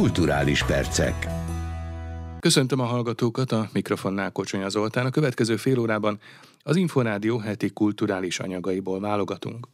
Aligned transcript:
Kulturális 0.00 0.64
percek. 0.64 1.26
Köszöntöm 2.38 2.80
a 2.80 2.84
hallgatókat, 2.84 3.52
a 3.52 3.68
mikrofonnál 3.72 4.32
Kocsonya 4.32 4.68
Zoltán. 4.68 5.06
A 5.06 5.10
következő 5.10 5.56
fél 5.56 5.78
órában 5.78 6.20
az 6.62 6.76
Inforádió 6.76 7.38
heti 7.38 7.70
kulturális 7.70 8.38
anyagaiból 8.38 9.00
válogatunk. 9.00 9.68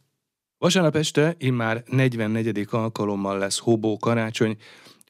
Vasárnap 0.57 0.95
este 0.95 1.35
immár 1.37 1.83
44. 1.85 2.67
alkalommal 2.69 3.37
lesz 3.37 3.59
Hobó 3.59 3.97
karácsony, 3.97 4.57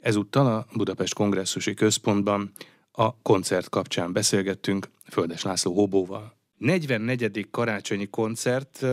ezúttal 0.01 0.48
a 0.48 0.66
Budapest 0.75 1.14
Kongresszusi 1.14 1.73
Központban 1.73 2.52
a 2.91 3.21
koncert 3.21 3.70
kapcsán 3.70 4.13
beszélgettünk 4.13 4.89
Földes 5.09 5.43
László 5.43 5.73
Hobóval. 5.73 6.38
44. 6.57 7.47
karácsonyi 7.52 8.07
koncert 8.07 8.86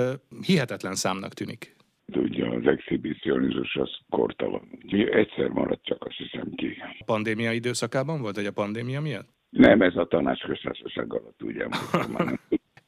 hihetetlen 0.43 0.95
számnak 0.95 1.35
tűnik. 1.35 1.74
Ugye 2.07 2.47
az 2.47 2.67
exhibicionizmus 2.67 3.77
az 3.77 3.91
kortalan. 4.09 4.69
Egyszer 5.11 5.49
maradt 5.49 5.85
csak, 5.85 6.05
azt 6.05 6.17
hiszem 6.17 6.55
ki. 6.55 6.77
A 6.99 7.05
pandémia 7.05 7.53
időszakában 7.53 8.21
volt, 8.21 8.37
vagy 8.37 8.47
a 8.47 8.53
pandémia 8.53 9.01
miatt? 9.01 9.29
Nem, 9.51 9.83
ez 9.83 9.97
a 9.97 10.07
tanácsköztársaság 10.07 11.13
alatt, 11.13 11.43
ugye. 11.43 11.67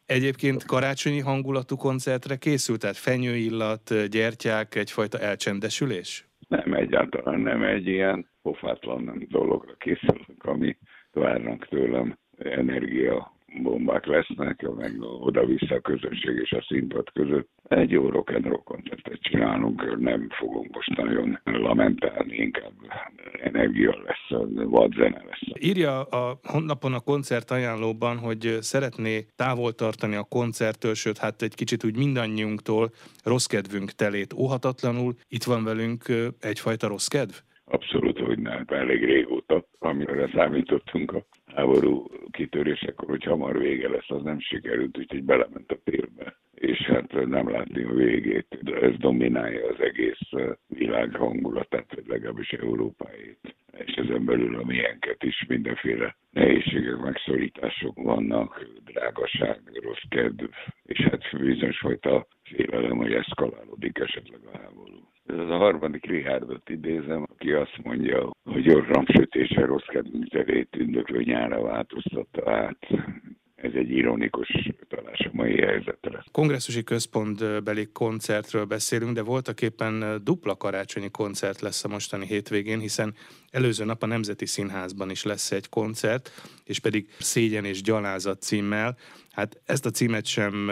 Egyébként 0.07 0.65
karácsonyi 0.65 1.21
hangulatú 1.21 1.77
koncertre 1.77 2.37
készült, 2.37 2.81
tehát 2.81 2.97
fenyőillat, 2.97 4.09
gyertyák, 4.11 4.75
egyfajta 4.75 5.19
elcsendesülés? 5.19 6.29
Nem, 6.49 6.75
egyáltalán 6.75 7.41
nem 7.41 7.63
egy 7.63 7.87
ilyen 7.87 8.31
pofátlan 8.43 9.27
dologra 9.29 9.75
készülünk, 9.79 10.45
ami 10.45 10.77
várnak 11.13 11.69
tőlem 11.69 12.19
energia 12.39 13.36
bombák 13.63 14.07
lesznek, 14.07 14.69
meg 14.77 14.93
oda-vissza 15.21 15.75
a 15.75 15.81
közösség 15.81 16.37
és 16.43 16.53
a 16.53 16.65
színpad 16.69 17.13
között. 17.13 17.49
Egy 17.69 17.91
jó 17.91 18.09
rock 18.09 18.31
and 18.31 18.45
roll 18.45 18.63
koncertet 18.65 19.21
csinálunk, 19.21 19.99
nem 19.99 20.29
fogunk 20.31 20.75
most 20.75 20.97
nagyon 20.97 21.39
lamentálni, 21.45 22.37
inkább 22.37 22.73
energia 23.43 23.97
lesz, 24.05 24.41
vad 24.55 24.93
zene 24.95 25.23
lesz. 25.29 25.41
Írja 25.61 26.03
a 26.03 26.39
honlapon 26.43 26.93
a 26.93 27.01
koncert 27.01 27.51
ajánlóban, 27.51 28.19
hogy 28.19 28.57
szeretné 28.61 29.27
távol 29.37 29.73
tartani 29.73 30.15
a 30.15 30.27
koncerttől, 30.29 30.95
sőt, 30.95 31.19
hát 31.19 31.43
egy 31.43 31.55
kicsit 31.55 31.85
úgy 31.85 31.97
mindannyiunktól 31.97 32.91
rossz 33.25 33.47
kedvünk 33.47 33.91
telét 33.91 34.33
óhatatlanul. 34.33 35.15
Itt 35.29 35.45
van 35.45 35.65
velünk 35.65 36.05
egyfajta 36.41 36.89
rossz 36.89 37.07
kedv? 37.07 37.35
Abszolút, 37.65 38.19
hogy 38.19 38.39
nem. 38.39 38.65
Elég 38.67 39.05
régóta, 39.05 39.65
amire 39.79 40.31
számítottunk 40.35 41.13
a 41.13 41.27
háború 41.55 42.07
kitörésekor, 42.31 43.09
hogy 43.09 43.25
hamar 43.25 43.59
vége 43.59 43.89
lesz, 43.89 44.11
az 44.11 44.23
nem 44.23 44.41
sikerült, 44.41 44.99
úgyhogy 44.99 45.25
belement 45.25 45.73
a 45.73 45.79
térbe. 45.85 46.37
És 46.55 46.79
hát 46.79 47.27
nem 47.27 47.51
látni 47.51 47.83
a 47.83 47.93
végét. 47.93 48.59
De 48.61 48.81
ez 48.81 48.97
dominálja 48.97 49.69
az 49.69 49.81
egész 49.81 50.29
világ 50.67 51.15
hangulatát, 51.15 51.95
vagy 51.95 52.07
legalábbis 52.07 52.53
Európáit. 52.53 53.57
És 53.77 53.95
ezen 53.95 54.25
belül 54.25 54.59
a 54.59 54.65
milyenket 54.65 55.23
is 55.23 55.45
mindenféle 55.49 56.17
nehézségek, 56.31 56.97
megszorítások 56.97 58.03
vannak, 58.03 58.67
drágaság, 58.85 59.61
rossz 59.83 60.03
kedv, 60.09 60.45
és 60.83 60.99
hát 60.99 61.39
bizonyos 61.39 61.79
fajta 61.79 62.27
félelem, 62.43 62.97
hogy 62.97 63.13
eszkalálódik 63.13 63.99
esetleg 63.99 64.41
a 64.53 64.59
háború. 64.59 64.86
Ez 65.27 65.49
a 65.49 65.57
harmadik 65.57 66.07
Richardot 66.07 66.69
idézem, 66.69 67.27
aki 67.31 67.53
azt 67.53 67.79
mondja, 67.83 68.31
hogy 68.45 68.71
orram 68.71 69.05
sütése 69.07 69.65
rossz 69.65 69.87
kedvünk 69.87 70.29
terét 70.29 70.71
tündöklő 70.71 71.23
nyára 71.23 71.63
változtatta 71.63 72.51
át. 72.51 72.87
Ez 73.55 73.73
egy 73.75 73.91
ironikus 73.91 74.49
talás 74.89 75.19
a 75.19 75.31
mai 75.33 75.61
helyzetre. 75.61 76.25
Kongresszusi 76.33 76.85
központbeli 76.85 77.89
koncertről 77.93 78.65
beszélünk, 78.65 79.15
de 79.15 79.23
voltak 79.23 79.63
éppen 79.63 80.21
dupla 80.23 80.57
karácsonyi 80.57 81.11
koncert 81.11 81.61
lesz 81.61 81.85
a 81.85 81.89
mostani 81.89 82.27
hétvégén, 82.27 82.79
hiszen 82.79 83.15
előző 83.51 83.85
nap 83.85 84.03
a 84.03 84.07
Nemzeti 84.07 84.47
Színházban 84.47 85.11
is 85.11 85.25
lesz 85.25 85.53
egy 85.53 85.69
koncert, 85.69 86.31
és 86.65 86.79
pedig 86.79 87.09
Szégyen 87.19 87.65
és 87.65 87.83
Gyalázat 87.83 88.43
címmel. 88.43 88.97
Hát 89.31 89.61
ezt 89.67 89.87
a 89.87 89.91
címet 89.91 90.27
sem 90.27 90.71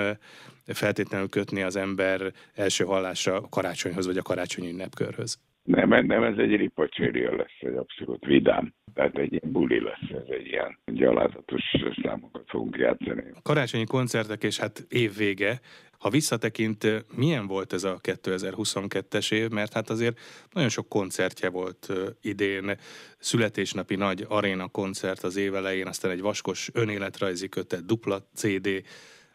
feltétlenül 0.66 1.28
kötni 1.28 1.62
az 1.62 1.76
ember 1.76 2.32
első 2.54 2.84
hallásra 2.84 3.36
a 3.36 3.48
karácsonyhoz 3.48 4.06
vagy 4.06 4.18
a 4.18 4.22
karácsonyi 4.22 4.70
ünnepkörhöz. 4.70 5.38
Nem, 5.62 6.06
nem, 6.06 6.22
ez 6.22 6.38
egy 6.38 6.56
ripacséria 6.56 7.36
lesz, 7.36 7.56
egy 7.60 7.74
abszolút 7.74 8.24
vidám. 8.24 8.74
Tehát 8.94 9.18
egy 9.18 9.32
ilyen 9.32 9.52
buli 9.52 9.80
lesz, 9.80 10.10
ez 10.10 10.28
egy 10.28 10.46
ilyen 10.46 10.78
gyalázatos 10.84 11.62
számokat 12.02 12.44
fogunk 12.46 12.76
játszani. 12.76 13.22
A 13.34 13.42
karácsonyi 13.42 13.84
koncertek 13.84 14.42
és 14.42 14.58
hát 14.58 14.86
évvége, 14.88 15.60
ha 15.98 16.10
visszatekint, 16.10 17.04
milyen 17.16 17.46
volt 17.46 17.72
ez 17.72 17.84
a 17.84 17.98
2022-es 18.02 19.32
év? 19.32 19.50
Mert 19.50 19.72
hát 19.72 19.90
azért 19.90 20.18
nagyon 20.52 20.68
sok 20.68 20.88
koncertje 20.88 21.50
volt 21.50 21.92
idén, 22.20 22.76
születésnapi 23.18 23.94
nagy 23.94 24.24
aréna 24.28 24.68
koncert 24.68 25.22
az 25.22 25.36
év 25.36 25.54
elején, 25.54 25.86
aztán 25.86 26.10
egy 26.10 26.20
vaskos 26.20 26.70
önéletrajzi 26.72 27.48
kötet, 27.48 27.86
dupla 27.86 28.18
CD, 28.34 28.68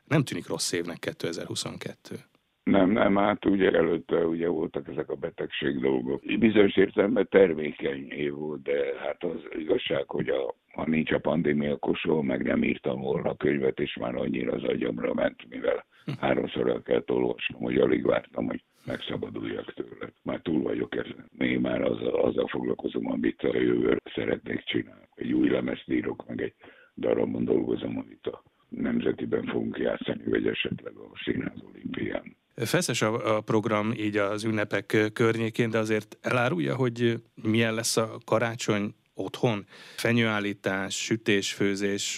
nem 0.09 0.24
tűnik 0.24 0.47
rossz 0.47 0.72
évnek 0.72 0.97
2022. 0.97 2.16
Nem, 2.64 2.92
nem, 2.92 3.16
hát 3.16 3.46
ugye 3.46 3.72
előtte 3.72 4.25
ugye 4.25 4.47
voltak 4.47 4.88
ezek 4.88 5.09
a 5.09 5.16
betegség 5.16 5.80
dolgok. 5.80 6.22
Bizonyos 6.40 6.78
értelemben 6.78 7.28
termékeny 7.30 8.12
év 8.12 8.34
volt, 8.34 8.62
de 8.62 9.00
hát 9.00 9.24
az 9.24 9.40
igazság, 9.58 10.09
hogy 10.09 10.30
a, 10.30 10.56
ha 10.74 10.86
nincs 10.88 11.12
a 11.12 11.20
pandémia, 11.20 11.74
akkor 11.74 11.96
soha 11.96 12.22
meg 12.22 12.44
nem 12.44 12.64
írtam 12.64 13.02
volna 13.02 13.30
a 13.30 13.36
könyvet, 13.36 13.80
és 13.80 13.96
már 13.96 14.16
annyira 14.16 14.52
az 14.52 14.64
agyamra 14.64 15.14
ment, 15.14 15.50
mivel 15.50 15.86
háromszor 16.20 16.70
el 16.70 16.81
kell 16.81 17.03
olvasnom, 17.08 17.62
hogy 17.62 17.78
alig 17.78 18.06
vártam, 18.06 18.46
hogy 18.46 18.64
megszabaduljak 18.86 19.74
tőle. 19.74 20.12
Már 20.24 20.40
túl 20.41 20.62
vagyok 20.62 20.96
ezen. 20.96 21.30
Én 21.38 21.59
már 21.59 21.81
azzal, 21.81 22.16
azzal 22.16 22.47
foglalkozom, 22.47 23.12
amit 23.12 23.41
a 23.41 23.58
jövőre 23.58 23.97
szeretnék 24.16 24.64
csinálni. 24.64 25.08
Egy 25.16 25.34
új 25.34 25.50
lemezt 25.50 25.90
írok, 25.90 26.28
meg 26.28 26.41
egy 26.41 26.53
darabon 26.96 27.46
dolgozom, 27.46 27.97
amit 27.97 28.28
a 28.28 28.44
nemzetiben 28.69 29.46
fogunk 29.46 29.78
játszani, 29.78 30.24
vagy 30.25 30.47
esetleg 30.47 30.94
a 30.96 31.19
Színház 31.24 31.57
olimpián. 31.74 32.38
Feszes 32.56 33.02
a 33.02 33.41
program 33.41 33.91
így 33.91 34.18
az 34.18 34.44
ünnepek 34.44 35.09
környékén, 35.13 35.69
de 35.69 35.78
azért 35.78 36.18
elárulja, 36.22 36.75
hogy 36.75 37.22
milyen 37.44 37.74
lesz 37.74 37.97
a 37.97 38.18
karácsony 38.25 38.94
otthon? 39.13 39.66
Fenyőállítás, 39.96 41.03
sütés, 41.03 41.53
főzés, 41.53 42.16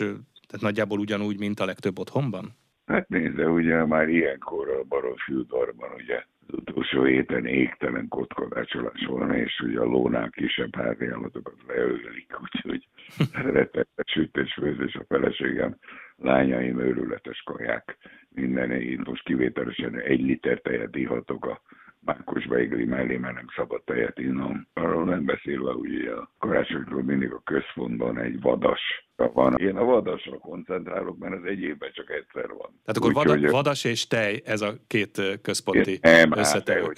tehát 0.48 0.62
nagyjából 0.62 1.00
ugyanúgy, 1.00 1.40
mint 1.40 1.60
a 1.60 1.66
legtöbb 1.66 2.00
otthonban? 2.00 2.56
Hát 2.86 3.10
nézd, 3.10 3.36
de 3.36 3.50
ugye 3.50 3.86
már 3.86 4.10
ilyenkor 4.10 4.70
a 4.70 4.84
Baromfűdvarban 4.84 5.90
ugye 5.98 6.24
utolsó 6.54 7.04
héten 7.04 7.46
égtelen 7.46 8.08
kotkodácsolás 8.08 9.06
van, 9.06 9.34
és 9.36 9.60
ugye 9.60 9.80
a 9.80 9.84
lónál 9.86 10.30
kisebb 10.30 10.78
állatokat 10.78 11.56
leölik, 11.68 12.42
úgyhogy 12.42 12.88
rettetes 13.34 14.12
sütés-főzés 14.12 14.96
a 14.96 15.06
feleségem 15.08 15.78
lányaim 16.16 16.80
őrületes 16.80 17.42
kaják. 17.46 17.98
Minden, 18.30 18.72
én 18.72 19.02
most 19.04 19.24
kivételesen 19.24 20.00
egy 20.00 20.22
liter 20.22 20.62
tejet 20.62 20.96
ihatok 20.96 21.46
a 21.46 21.62
mákos 22.06 22.48
beigli 22.48 22.86
mellé, 22.86 23.18
mert 23.18 23.36
nem 23.36 23.48
szabad 23.56 23.84
tejet 23.84 24.20
innom. 24.20 24.68
Arról 24.74 25.06
nem 25.06 25.26
beszélve, 25.26 25.72
hogy 25.72 26.06
a 26.06 26.32
karácsonykor 26.40 27.04
mindig 27.04 27.32
a 27.32 27.42
központban 27.44 28.20
egy 28.20 28.42
vadas 28.42 28.82
van. 29.16 29.58
Én 29.58 29.76
a 29.76 29.84
vadasra 29.84 30.38
koncentrálok, 30.38 31.18
mert 31.18 31.34
ez 31.34 31.44
egy 31.44 31.62
évben 31.62 31.92
csak 31.94 32.10
egyszer 32.10 32.48
van. 32.48 32.82
Tehát 32.86 32.98
akkor 32.98 33.10
Úgy, 33.10 33.14
vada, 33.14 33.52
vadas 33.52 33.84
és 33.84 34.08
tej, 34.08 34.42
ez 34.46 34.62
a 34.62 34.74
két 34.88 35.22
központi 35.42 36.00
nem, 36.02 36.32
összetevő. 36.38 36.94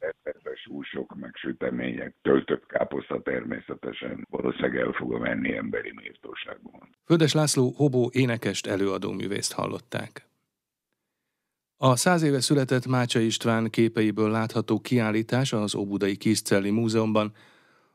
Hát, 0.00 0.20
húsok, 0.70 1.14
meg 1.20 1.30
sütemények, 1.34 2.14
töltött 2.22 2.66
káposzta 2.66 3.22
természetesen 3.22 4.26
valószínűleg 4.30 4.76
el 4.76 4.92
fogom 4.92 5.24
enni 5.24 5.56
emberi 5.56 5.92
méltóságban. 5.94 6.88
Földes 7.04 7.32
László 7.32 7.72
Hobó 7.76 8.10
énekest 8.12 8.66
előadó 8.66 9.12
művészt 9.12 9.52
hallották. 9.52 10.29
A 11.82 11.96
száz 11.96 12.22
éve 12.22 12.40
született 12.40 12.86
Mácsa 12.86 13.18
István 13.18 13.70
képeiből 13.70 14.30
látható 14.30 14.80
kiállítás 14.80 15.52
az 15.52 15.74
Óbudai 15.74 16.16
Kiszcelli 16.16 16.70
Múzeumban 16.70 17.32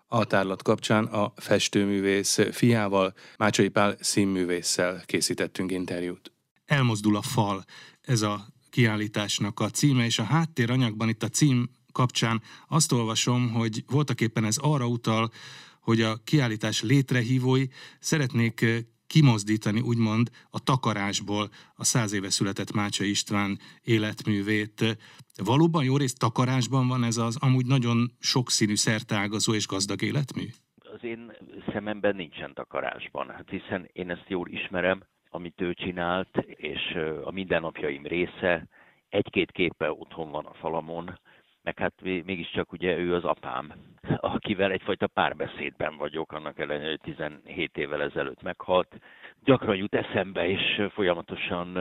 a 0.07 0.25
tárlat 0.25 0.62
kapcsán 0.62 1.06
a 1.06 1.33
festőművész 1.36 2.39
fiával, 2.51 3.13
Mácsai 3.38 3.68
Pál 3.68 3.95
színművésszel 4.00 5.04
készítettünk 5.06 5.71
interjút. 5.71 6.31
Elmozdul 6.65 7.15
a 7.15 7.21
fal, 7.21 7.65
ez 8.01 8.21
a 8.21 8.48
kiállításnak 8.69 9.60
a 9.60 9.69
címe, 9.69 10.06
és 10.06 10.19
a 10.19 10.24
háttéranyagban 10.24 11.10
itt 11.10 11.24
a 11.24 11.30
cím 11.30 11.69
kapcsán 11.92 12.42
azt 12.68 12.92
olvasom, 12.92 13.51
hogy 13.51 13.83
voltak 13.88 14.21
éppen 14.21 14.45
ez 14.45 14.57
arra 14.57 14.88
utal, 14.88 15.31
hogy 15.80 16.01
a 16.01 16.21
kiállítás 16.24 16.81
létrehívói 16.81 17.65
szeretnék 18.00 18.65
kimozdítani, 19.07 19.81
úgymond 19.81 20.30
a 20.50 20.60
takarásból 20.63 21.50
a 21.75 21.84
száz 21.84 22.13
éve 22.13 22.30
született 22.30 22.74
Mácsa 22.74 23.04
István 23.04 23.60
életművét. 23.84 24.98
Valóban 25.44 25.84
jó 25.84 25.98
részt 25.98 26.19
takarásban 26.19 26.88
van 26.88 27.04
ez 27.04 27.18
az 27.18 27.38
amúgy 27.42 27.66
nagyon 27.66 28.12
sokszínű, 28.19 28.75
szertágazó 28.75 29.54
és 29.54 29.68
gazdag 29.68 30.02
életmű? 30.02 30.46
Az 30.94 31.04
én 31.04 31.31
szememben 31.74 32.16
nincsen 32.16 32.54
takarásban, 32.54 33.30
hát 33.30 33.50
hiszen 33.50 33.90
én 33.94 34.10
ezt 34.10 34.25
jól 34.28 34.48
ismerem, 34.50 35.04
amit 35.30 35.62
ő 35.62 35.74
csinált, 35.74 36.38
és 36.46 36.98
a 37.24 37.31
mindennapjaim 37.31 38.04
része, 38.04 38.68
egy-két 39.10 39.51
képe 39.51 39.92
otthon 39.92 40.31
van 40.31 40.46
a 40.46 40.54
falamon, 40.54 41.19
meg 41.65 41.79
hát 41.79 41.94
mégiscsak 42.01 42.71
ugye 42.71 42.97
ő 42.97 43.13
az 43.13 43.23
apám, 43.23 43.73
akivel 44.35 44.71
egyfajta 44.71 45.07
párbeszédben 45.07 45.97
vagyok, 45.97 46.31
annak 46.31 46.59
ellenére, 46.59 46.89
hogy 46.89 47.00
17 47.01 47.77
évvel 47.77 48.01
ezelőtt 48.01 48.41
meghalt. 48.41 49.00
Gyakran 49.44 49.75
jut 49.75 49.95
eszembe, 49.95 50.47
és 50.47 50.81
folyamatosan 50.91 51.77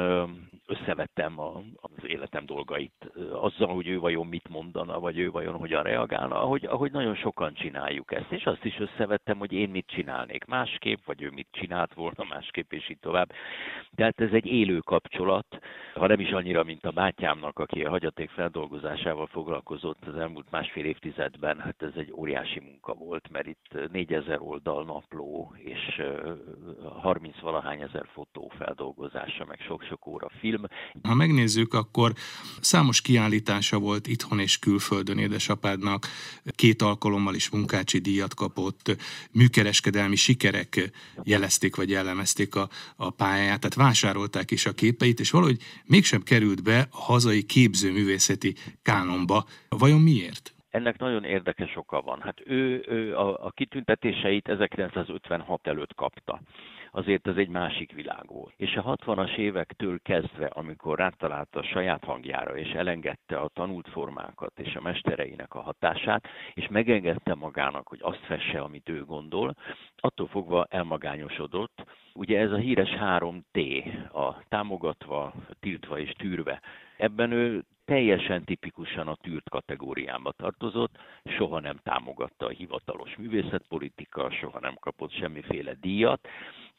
összevettem 0.66 1.38
az 1.38 2.04
életem 2.06 2.46
dolgait 2.46 3.12
azzal, 3.32 3.74
hogy 3.74 3.88
ő 3.88 3.98
vajon 3.98 4.26
mit 4.26 4.48
mondana, 4.48 5.00
vagy 5.00 5.18
ő 5.18 5.30
vajon 5.30 5.56
hogyan 5.56 5.82
reagálna, 5.82 6.42
ahogy, 6.42 6.64
ahogy 6.64 6.92
nagyon 6.92 7.14
sokan 7.14 7.54
csináljuk 7.54 8.12
ezt. 8.12 8.32
És 8.32 8.46
azt 8.46 8.64
is 8.64 8.78
összevettem, 8.78 9.38
hogy 9.38 9.52
én 9.52 9.68
mit 9.68 9.86
csinálnék 9.86 10.44
másképp, 10.44 10.98
vagy 11.04 11.22
ő 11.22 11.30
mit 11.30 11.48
csinált 11.50 11.94
volna 11.94 12.24
másképp, 12.28 12.72
és 12.72 12.88
így 12.88 12.98
tovább. 12.98 13.32
Tehát 13.94 14.20
ez 14.20 14.32
egy 14.32 14.46
élő 14.46 14.78
kapcsolat, 14.78 15.58
ha 15.94 16.06
nem 16.06 16.20
is 16.20 16.30
annyira, 16.30 16.64
mint 16.64 16.84
a 16.84 16.90
bátyámnak, 16.90 17.58
aki 17.58 17.84
a 17.84 17.90
hagyaték 17.90 18.30
feldolgozásával 18.30 19.26
foglalkozott 19.26 20.06
az 20.06 20.16
elmúlt 20.16 20.50
másfél 20.50 20.84
évtizedben, 20.84 21.58
hát 21.58 21.82
ez 21.82 21.92
egy 21.96 22.12
óriási 22.16 22.60
munka 22.60 22.94
volt, 22.94 23.30
mert 23.30 23.46
itt 23.46 23.90
4000 23.92 24.40
oldal 24.40 24.84
napló, 24.84 25.54
és 25.56 26.02
30 27.00 27.40
valahány 27.40 27.80
ezer 27.80 28.06
fotó 28.12 28.52
feldolgozása, 28.56 29.44
meg 29.44 29.60
sok-sok 29.60 30.06
óra 30.06 30.28
film. 30.28 30.53
Ha 31.02 31.14
megnézzük, 31.14 31.74
akkor 31.74 32.12
számos 32.60 33.00
kiállítása 33.00 33.78
volt 33.78 34.06
itthon 34.06 34.38
és 34.40 34.58
külföldön 34.58 35.18
édesapádnak, 35.18 36.06
két 36.44 36.82
alkalommal 36.82 37.34
is 37.34 37.50
munkácsi 37.50 37.98
díjat 37.98 38.34
kapott, 38.34 38.96
műkereskedelmi 39.32 40.16
sikerek 40.16 40.90
jelezték 41.22 41.76
vagy 41.76 41.90
jellemezték 41.90 42.54
a, 42.54 42.68
a 42.96 43.10
pályáját, 43.10 43.60
tehát 43.60 43.74
vásárolták 43.74 44.50
is 44.50 44.66
a 44.66 44.72
képeit, 44.72 45.20
és 45.20 45.30
valahogy 45.30 45.56
mégsem 45.84 46.22
került 46.22 46.62
be 46.62 46.78
a 46.90 46.96
hazai 46.96 47.42
képzőművészeti 47.42 48.54
kánonba. 48.82 49.44
Vajon 49.68 50.00
miért? 50.00 50.54
Ennek 50.70 50.98
nagyon 50.98 51.24
érdekes 51.24 51.76
oka 51.76 52.00
van. 52.00 52.20
Hát 52.20 52.40
ő, 52.46 52.84
ő 52.88 53.16
a, 53.16 53.46
a 53.46 53.50
kitüntetéseit 53.50 54.48
1956 54.48 55.66
előtt 55.66 55.94
kapta 55.94 56.40
azért 56.94 57.26
ez 57.26 57.36
egy 57.36 57.48
másik 57.48 57.92
világ 57.92 58.26
volt. 58.26 58.52
És 58.56 58.76
a 58.76 58.96
60-as 58.96 59.36
évektől 59.36 59.98
kezdve, 60.02 60.46
amikor 60.46 60.98
rátalálta 60.98 61.58
a 61.58 61.64
saját 61.64 62.04
hangjára, 62.04 62.56
és 62.56 62.70
elengedte 62.70 63.36
a 63.36 63.48
tanult 63.48 63.88
formákat 63.88 64.58
és 64.58 64.74
a 64.74 64.80
mestereinek 64.80 65.54
a 65.54 65.60
hatását, 65.60 66.28
és 66.54 66.68
megengedte 66.68 67.34
magának, 67.34 67.88
hogy 67.88 67.98
azt 68.02 68.24
fesse, 68.24 68.60
amit 68.60 68.88
ő 68.88 69.04
gondol, 69.04 69.54
attól 69.96 70.26
fogva 70.26 70.66
elmagányosodott. 70.70 71.84
Ugye 72.14 72.40
ez 72.40 72.50
a 72.50 72.56
híres 72.56 72.90
3T, 73.00 73.84
a 74.12 74.42
támogatva, 74.48 75.32
tiltva 75.60 75.98
és 75.98 76.12
tűrve. 76.12 76.60
Ebben 76.96 77.30
ő 77.30 77.64
teljesen 77.84 78.44
tipikusan 78.44 79.08
a 79.08 79.14
tűrt 79.14 79.50
kategóriába 79.50 80.32
tartozott, 80.32 80.98
soha 81.24 81.60
nem 81.60 81.76
támogatta 81.82 82.46
a 82.46 82.48
hivatalos 82.48 83.16
művészetpolitika, 83.16 84.30
soha 84.30 84.60
nem 84.60 84.74
kapott 84.80 85.12
semmiféle 85.12 85.74
díjat, 85.74 86.28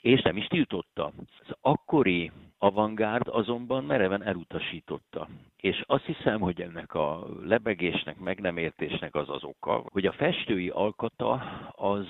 és 0.06 0.22
nem 0.22 0.38
is 0.38 0.48
tiltotta. 0.48 1.12
Az 1.48 1.56
akkori 1.62 2.32
avantgárd 2.58 3.28
azonban 3.28 3.84
mereven 3.84 4.24
elutasította. 4.24 5.28
És 5.58 5.84
azt 5.86 6.06
hiszem, 6.06 6.40
hogy 6.40 6.62
ennek 6.62 6.94
a 6.94 7.28
lebegésnek, 7.44 8.20
meg 8.20 8.40
nem 8.40 8.58
értésnek 8.58 9.16
az 9.16 9.30
az 9.30 9.44
oka, 9.44 9.84
hogy 9.92 10.06
a 10.06 10.12
festői 10.12 10.70
alkata 10.70 11.32
az 11.72 12.08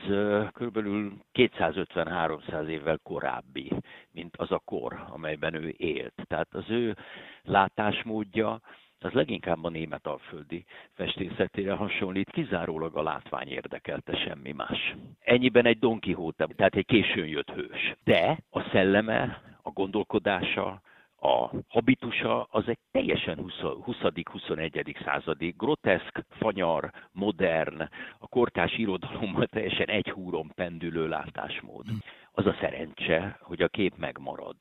körülbelül 0.53 1.13
250-300 1.33 2.67
évvel 2.67 2.99
korábbi, 3.03 3.71
mint 4.11 4.37
az 4.37 4.51
a 4.51 4.61
kor, 4.65 5.05
amelyben 5.09 5.53
ő 5.53 5.73
élt. 5.77 6.13
Tehát 6.27 6.53
az 6.53 6.69
ő 6.69 6.95
látásmódja, 7.43 8.61
az 8.99 9.11
leginkább 9.11 9.63
a 9.63 9.69
német 9.69 10.07
alföldi 10.07 10.65
festészetére 10.93 11.73
hasonlít, 11.73 12.29
kizárólag 12.29 12.97
a 12.97 13.03
látvány 13.03 13.47
érdekelte 13.47 14.17
semmi 14.17 14.51
más. 14.51 14.95
Ennyiben 15.19 15.65
egy 15.65 15.79
Don 15.79 15.99
Quixote, 15.99 16.47
tehát 16.55 16.75
egy 16.75 16.85
későn 16.85 17.27
jött 17.27 17.49
hős. 17.49 17.95
De 18.03 18.37
a 18.49 18.61
szelleme, 18.61 19.41
a 19.61 19.69
gondolkodása, 19.69 20.81
a 21.19 21.49
habitusa 21.67 22.47
az 22.51 22.67
egy 22.67 22.77
teljesen 22.91 23.37
20.-21. 23.61 25.03
századi, 25.03 25.53
groteszk, 25.57 26.25
fanyar, 26.29 26.91
modern, 27.11 27.81
a 28.19 28.27
kortás 28.27 28.77
irodalommal 28.77 29.45
teljesen 29.45 29.87
egy 29.87 30.09
húron 30.09 30.51
pendülő 30.55 31.07
látásmód. 31.07 31.85
Az 32.31 32.45
a 32.45 32.55
szerencse, 32.59 33.37
hogy 33.41 33.61
a 33.61 33.67
kép 33.67 33.93
megmarad 33.97 34.55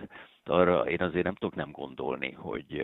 arra 0.49 0.81
én 0.81 1.01
azért 1.01 1.25
nem 1.25 1.35
tudok 1.35 1.55
nem 1.55 1.71
gondolni, 1.71 2.33
hogy 2.33 2.83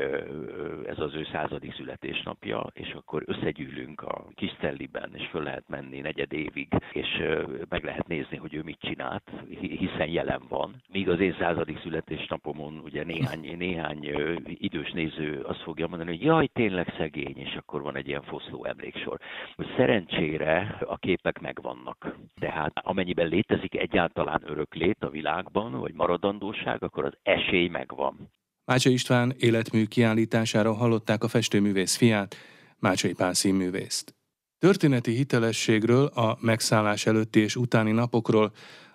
ez 0.87 0.99
az 0.99 1.15
ő 1.15 1.27
századik 1.33 1.75
születésnapja, 1.75 2.67
és 2.73 2.93
akkor 2.93 3.23
összegyűlünk 3.27 4.03
a 4.03 4.25
Kisztelliben, 4.35 5.11
és 5.15 5.27
föl 5.27 5.43
lehet 5.43 5.69
menni 5.69 6.01
negyed 6.01 6.33
évig, 6.33 6.69
és 6.93 7.23
meg 7.69 7.85
lehet 7.85 8.07
nézni, 8.07 8.37
hogy 8.37 8.55
ő 8.55 8.63
mit 8.63 8.79
csinált, 8.81 9.31
hiszen 9.61 10.09
jelen 10.09 10.43
van. 10.49 10.75
Míg 10.93 11.09
az 11.09 11.21
én 11.21 11.37
századik 11.39 11.81
születésnapomon 11.81 12.81
ugye 12.85 13.05
néhány, 13.05 13.57
néhány 13.57 14.11
idős 14.45 14.91
néző 14.91 15.41
azt 15.41 15.63
fogja 15.63 15.87
mondani, 15.87 16.11
hogy 16.11 16.25
jaj, 16.25 16.47
tényleg 16.47 16.95
szegény, 16.97 17.37
és 17.37 17.55
akkor 17.55 17.83
van 17.83 17.97
egy 17.97 18.09
ilyen 18.09 18.23
foszló 18.23 18.65
emléksor. 18.65 19.19
Hogy 19.57 19.67
szerencsére 19.77 20.79
a 20.87 20.97
képek 20.97 21.41
megvannak. 21.41 22.17
Tehát 22.39 22.73
amennyiben 22.75 23.29
létezik 23.29 23.75
egyáltalán 23.75 24.43
öröklét 24.45 24.97
a 25.01 25.11
világban, 25.11 25.73
vagy 25.73 25.95
maradandóság, 25.95 26.83
akkor 26.83 27.05
az 27.05 27.17
es 27.23 27.50
esély 27.51 27.69
megvan. 27.69 28.31
Mácsai 28.65 28.93
István 28.93 29.35
életmű 29.39 29.85
kiállítására 29.85 30.73
hallották 30.73 31.25
a 31.25 31.29
festőművész 31.29 31.97
fiát, 31.97 32.37
Mácsai 32.79 33.13
Pál 33.13 33.35
színművészt. 33.35 34.15
Történeti 34.59 35.13
hitelességről, 35.13 36.05
a 36.05 36.39
megszállás 36.41 37.07
előtti 37.07 37.41
és 37.41 37.57
utáni 37.57 37.91
napokról, 37.91 38.53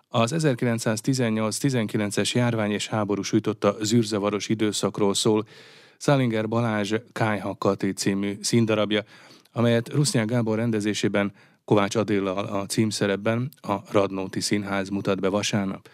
az 0.07 0.33
1918-19-es 0.37 2.31
járvány 2.31 2.71
és 2.71 2.87
háború 2.87 3.21
sújtotta 3.21 3.75
zűrzavaros 3.81 4.49
időszakról 4.49 5.13
szól 5.13 5.45
Szálinger 5.97 6.47
Balázs 6.47 6.93
Kájha 7.11 7.57
Kati 7.57 7.93
című 7.93 8.37
színdarabja, 8.41 9.03
amelyet 9.51 9.89
Rusznyák 9.89 10.25
Gábor 10.25 10.57
rendezésében 10.57 11.33
Kovács 11.65 11.95
Adéla 11.95 12.35
a 12.35 12.65
címszerepben 12.65 13.49
a 13.61 13.75
Radnóti 13.91 14.39
Színház 14.39 14.89
mutat 14.89 15.19
be 15.19 15.29
vasárnap. 15.29 15.89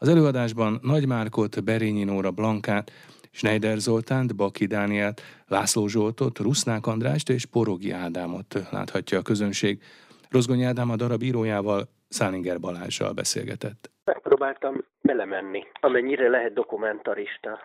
Az 0.00 0.08
előadásban 0.08 0.78
Nagy 0.82 1.06
Márkot, 1.06 1.64
Berényi 1.64 2.04
Nóra 2.04 2.30
Blankát, 2.30 2.90
Schneider 3.30 3.78
Zoltánt, 3.78 4.36
Baki 4.36 4.66
Dánielt, 4.66 5.20
László 5.46 5.86
Zsoltot, 5.86 6.38
Rusznák 6.38 6.86
Andrást 6.86 7.28
és 7.28 7.46
Porogi 7.46 7.90
Ádámot 7.90 8.54
láthatja 8.70 9.18
a 9.18 9.22
közönség. 9.22 9.82
Rozgony 10.30 10.62
Ádám 10.62 10.90
a 10.90 10.96
darab 10.96 11.22
írójával 11.22 11.88
Szálinger 12.08 12.60
Balázsral 12.60 13.12
beszélgetett. 13.12 13.90
Megpróbáltam 14.04 14.84
belemenni, 15.00 15.62
amennyire 15.80 16.28
lehet 16.28 16.52
dokumentarista 16.52 17.58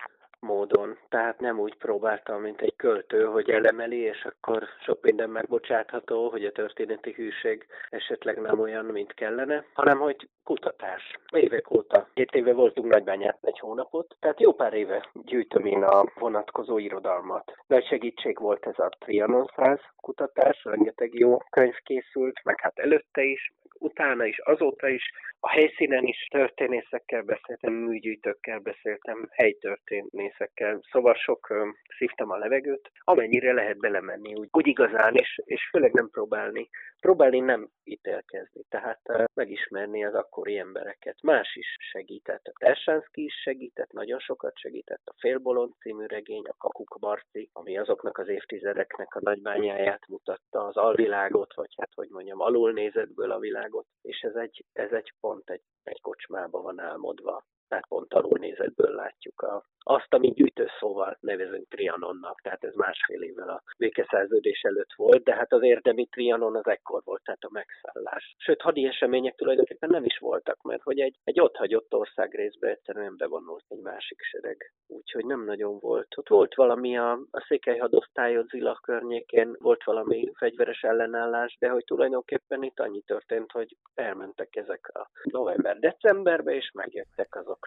módon. 0.43 0.97
Tehát 1.09 1.39
nem 1.39 1.59
úgy 1.59 1.75
próbáltam, 1.77 2.41
mint 2.41 2.61
egy 2.61 2.75
költő, 2.75 3.23
hogy 3.23 3.49
elemeli, 3.49 3.97
és 3.97 4.25
akkor 4.25 4.63
sok 4.85 5.01
minden 5.01 5.29
megbocsátható, 5.29 6.29
hogy 6.29 6.45
a 6.45 6.51
történeti 6.51 7.11
hűség 7.11 7.65
esetleg 7.89 8.41
nem 8.41 8.59
olyan, 8.59 8.85
mint 8.85 9.13
kellene, 9.13 9.65
hanem 9.73 9.99
hogy 9.99 10.29
kutatás. 10.43 11.19
Évek 11.31 11.71
óta. 11.71 12.07
Két 12.13 12.31
éve 12.31 12.53
voltunk 12.53 12.91
Nagybányát 12.91 13.37
egy 13.41 13.59
hónapot, 13.59 14.15
tehát 14.19 14.39
jó 14.39 14.53
pár 14.53 14.73
éve 14.73 15.09
gyűjtöm 15.13 15.65
én 15.65 15.83
a 15.83 16.03
vonatkozó 16.19 16.77
irodalmat. 16.77 17.53
Nagy 17.67 17.85
segítség 17.85 18.39
volt 18.39 18.65
ez 18.65 18.79
a 18.79 18.89
Trianon 18.99 19.49
száz 19.55 19.79
kutatás, 20.01 20.63
rengeteg 20.63 21.13
jó 21.13 21.37
könyv 21.49 21.75
készült, 21.83 22.39
meg 22.43 22.59
hát 22.61 22.79
előtte 22.79 23.21
is, 23.23 23.53
utána 23.83 24.25
is, 24.25 24.39
azóta 24.39 24.87
is, 24.87 25.11
a 25.45 25.49
helyszínen 25.49 26.03
is 26.03 26.27
történészekkel 26.31 27.21
beszéltem, 27.21 27.73
műgyűjtőkkel 27.73 28.59
beszéltem, 28.59 29.27
helytörténészekkel, 29.31 30.81
szóval 30.91 31.13
sok 31.13 31.49
ö, 31.49 31.67
szívtam 31.97 32.31
a 32.31 32.37
levegőt, 32.37 32.91
amennyire 33.03 33.53
lehet 33.53 33.77
belemenni 33.77 34.33
úgy, 34.35 34.47
úgy 34.51 34.67
igazán, 34.67 35.15
és, 35.15 35.41
és 35.45 35.69
főleg 35.69 35.93
nem 35.93 36.09
próbálni. 36.09 36.69
Próbálni 36.99 37.39
nem 37.39 37.69
ítélkezni, 37.83 38.61
tehát 38.69 38.99
ö, 39.03 39.23
megismerni 39.33 40.05
az 40.05 40.13
akkori 40.13 40.57
embereket. 40.57 41.17
Más 41.21 41.55
is 41.55 41.77
segített, 41.91 42.45
a 42.45 42.53
Tersánszki 42.59 43.23
is 43.23 43.33
segített, 43.43 43.91
nagyon 43.91 44.19
sokat 44.19 44.57
segített, 44.57 45.01
a 45.05 45.15
Félbolond 45.19 45.73
című 45.79 46.05
regény, 46.05 46.43
a 46.43 46.55
Kakuk 46.57 46.97
Marci, 46.99 47.49
ami 47.53 47.77
azoknak 47.77 48.17
az 48.17 48.27
évtizedeknek 48.27 49.15
a 49.15 49.21
nagybányáját 49.21 50.07
mutatta, 50.07 50.59
az 50.65 50.77
alvilágot, 50.77 51.55
vagy 51.55 51.73
hát 51.77 51.91
hogy 51.95 52.07
mondjam, 52.09 52.41
alulnézetből 52.41 53.31
a 53.31 53.39
világot, 53.73 53.87
és 54.01 54.21
ez 54.21 54.35
egy, 54.35 54.65
ez 54.73 54.91
egy 54.91 55.13
pont 55.19 55.49
egy, 55.49 55.63
egy 55.83 56.01
kocsmába 56.01 56.61
van 56.61 56.79
álmodva. 56.79 57.45
Tehát 57.73 57.87
pont 57.87 58.39
nézetből 58.39 58.95
látjuk 58.95 59.41
a, 59.41 59.63
azt, 59.83 60.13
ami 60.13 60.31
gyűjtőszóval 60.31 61.17
nevezünk 61.19 61.67
Trianonnak, 61.69 62.41
tehát 62.41 62.63
ez 62.63 62.73
másfél 62.73 63.21
évvel 63.21 63.49
a 63.49 63.63
békeszerződés 63.77 64.61
előtt 64.61 64.93
volt, 64.95 65.23
de 65.23 65.35
hát 65.35 65.53
az 65.53 65.63
érdemi 65.63 66.05
Trianon 66.05 66.55
az 66.55 66.67
ekkor 66.67 67.01
volt, 67.05 67.23
tehát 67.23 67.43
a 67.43 67.49
megszállás. 67.51 68.35
Sőt, 68.37 68.61
hadi 68.61 68.85
események 68.85 69.35
tulajdonképpen 69.35 69.89
nem 69.89 70.05
is 70.05 70.17
voltak, 70.17 70.61
mert 70.61 70.81
hogy 70.81 70.99
egy, 70.99 71.15
egy 71.23 71.39
ott 71.39 71.55
hagyott 71.55 71.93
országrészbe 71.93 72.69
egyszerűen 72.69 73.17
bevonult 73.17 73.65
egy 73.67 73.81
másik 73.81 74.21
sereg. 74.21 74.73
Úgyhogy 74.87 75.25
nem 75.25 75.43
nagyon 75.45 75.79
volt. 75.79 76.07
Ott 76.17 76.29
volt 76.29 76.55
valami 76.55 76.97
a, 76.97 77.11
a 77.11 77.45
székely 77.47 77.77
hadosztályod 77.77 78.49
Zila 78.49 78.79
környékén, 78.83 79.55
volt 79.59 79.83
valami 79.83 80.31
fegyveres 80.33 80.81
ellenállás, 80.81 81.57
de 81.59 81.69
hogy 81.69 81.83
tulajdonképpen 81.83 82.63
itt 82.63 82.79
annyi 82.79 83.01
történt, 83.01 83.51
hogy 83.51 83.77
elmentek 83.93 84.55
ezek 84.55 84.91
a 84.93 85.09
november-decemberbe, 85.23 86.55
és 86.55 86.71
megjöttek 86.73 87.35
azok. 87.35 87.62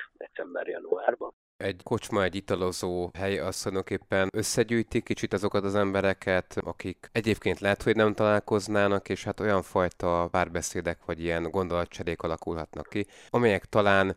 Egy 1.66 1.82
kocsma, 1.82 2.22
egy 2.22 2.34
italozó 2.34 3.10
hely 3.14 3.38
az 3.38 3.60
tulajdonképpen 3.60 4.28
összegyűjti 4.32 5.00
kicsit 5.02 5.32
azokat 5.32 5.64
az 5.64 5.74
embereket, 5.74 6.56
akik 6.64 7.08
egyébként 7.12 7.60
lehet, 7.60 7.82
hogy 7.82 7.96
nem 7.96 8.14
találkoznának, 8.14 9.08
és 9.08 9.24
hát 9.24 9.40
olyan 9.40 9.62
fajta 9.62 10.28
párbeszédek 10.30 10.98
vagy 11.04 11.22
ilyen 11.22 11.42
gondolatcserék 11.42 12.22
alakulhatnak 12.22 12.88
ki, 12.88 13.06
amelyek 13.30 13.64
talán 13.64 14.16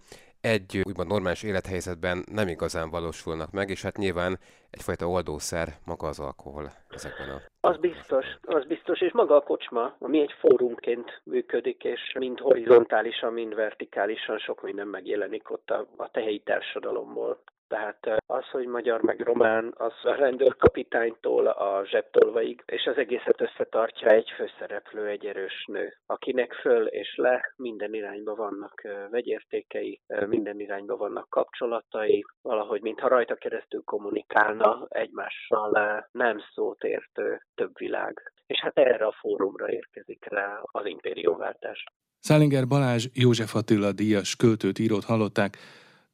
egy 0.50 0.82
úgymond 0.84 1.10
normális 1.10 1.44
élethelyzetben 1.44 2.24
nem 2.32 2.48
igazán 2.48 2.90
valósulnak 2.90 3.52
meg, 3.52 3.70
és 3.70 3.82
hát 3.82 3.98
nyilván 3.98 4.40
egyfajta 4.70 5.08
oldószer 5.08 5.68
maga 5.86 6.08
az 6.08 6.20
alkohol 6.20 6.72
ezekben 6.90 7.30
a... 7.30 7.68
Az 7.68 7.78
biztos, 7.78 8.26
az 8.42 8.66
biztos, 8.66 9.02
és 9.02 9.12
maga 9.12 9.36
a 9.36 9.42
kocsma, 9.42 9.96
ami 10.00 10.20
egy 10.20 10.36
fórumként 10.40 11.22
működik, 11.24 11.84
és 11.84 12.16
mind 12.20 12.40
horizontálisan, 12.40 13.34
mind 13.34 13.56
vertikálisan 13.56 14.38
sok 14.38 14.62
minden 14.62 14.88
megjelenik 14.88 15.52
ott 15.52 15.70
a, 15.70 15.88
a 15.98 16.12
tehelyi 16.12 16.40
társadalomból. 16.40 17.42
Tehát 17.70 18.22
az, 18.26 18.46
hogy 18.52 18.68
magyar 18.68 19.02
meg 19.02 19.20
román, 19.20 19.74
az 19.78 19.94
a 20.04 20.16
rendőrkapitánytól 20.16 21.48
a 21.48 21.86
zsebtolvaig, 21.86 22.64
és 22.66 22.86
az 22.86 22.98
egészet 22.98 23.42
összetartja 23.42 24.08
egy 24.10 24.30
főszereplő, 24.36 25.08
egy 25.08 25.26
erős 25.26 25.66
nő, 25.66 25.98
akinek 26.06 26.54
föl 26.54 26.86
és 26.86 27.16
le 27.16 27.54
minden 27.56 27.94
irányba 27.94 28.36
vannak 28.36 28.82
vegyértékei, 29.10 30.02
minden 30.28 30.60
irányba 30.60 30.98
vannak 30.98 31.30
kapcsolatai, 31.30 32.26
valahogy 32.42 32.82
mintha 32.82 33.08
rajta 33.08 33.36
keresztül 33.36 33.82
kommunikálna 33.84 34.86
egymással 34.90 36.08
nem 36.12 36.40
szót 36.54 36.84
értő 36.84 37.42
több 37.56 37.78
világ. 37.78 38.32
És 38.48 38.60
hát 38.60 38.78
erre 38.78 39.06
a 39.06 39.16
fórumra 39.20 39.72
érkezik 39.72 40.26
rá 40.30 40.60
az 40.62 40.86
impériumváltás. 40.86 41.84
Szálinger 42.20 42.68
Balázs 42.68 43.08
József 43.14 43.56
Attila 43.56 43.92
díjas 43.92 44.36
költőt 44.36 44.80
írót 44.80 45.04
hallották, 45.04 45.58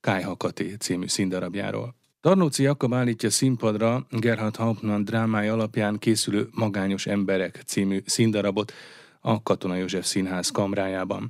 Kájhakaté 0.06 0.74
című 0.80 1.08
színdarabjáról. 1.08 1.96
Tarnóci 2.22 2.64
Jakab 2.64 2.94
állítja 2.94 3.30
színpadra 3.30 4.08
Gerhard 4.10 4.56
Hauptmann 4.56 5.04
drámája 5.04 5.54
alapján 5.54 5.98
készülő 6.00 6.48
Magányos 6.52 7.06
emberek 7.06 7.62
című 7.66 8.02
színdarabot 8.06 8.74
a 9.20 9.44
Katona 9.44 9.76
József 9.76 10.06
Színház 10.06 10.50
kamrájában. 10.50 11.30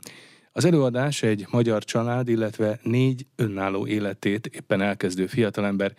Az 0.51 0.65
előadás 0.65 1.23
egy 1.23 1.45
magyar 1.51 1.83
család, 1.83 2.27
illetve 2.27 2.79
négy 2.83 3.25
önálló 3.35 3.87
életét 3.87 4.47
éppen 4.47 4.81
elkezdő 4.81 5.27
fiatalember 5.27 5.93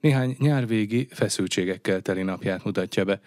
néhány 0.00 0.36
nyárvégi 0.38 1.08
feszültségekkel 1.10 2.00
teli 2.00 2.22
napját 2.22 2.64
mutatja 2.64 3.04
be. 3.04 3.20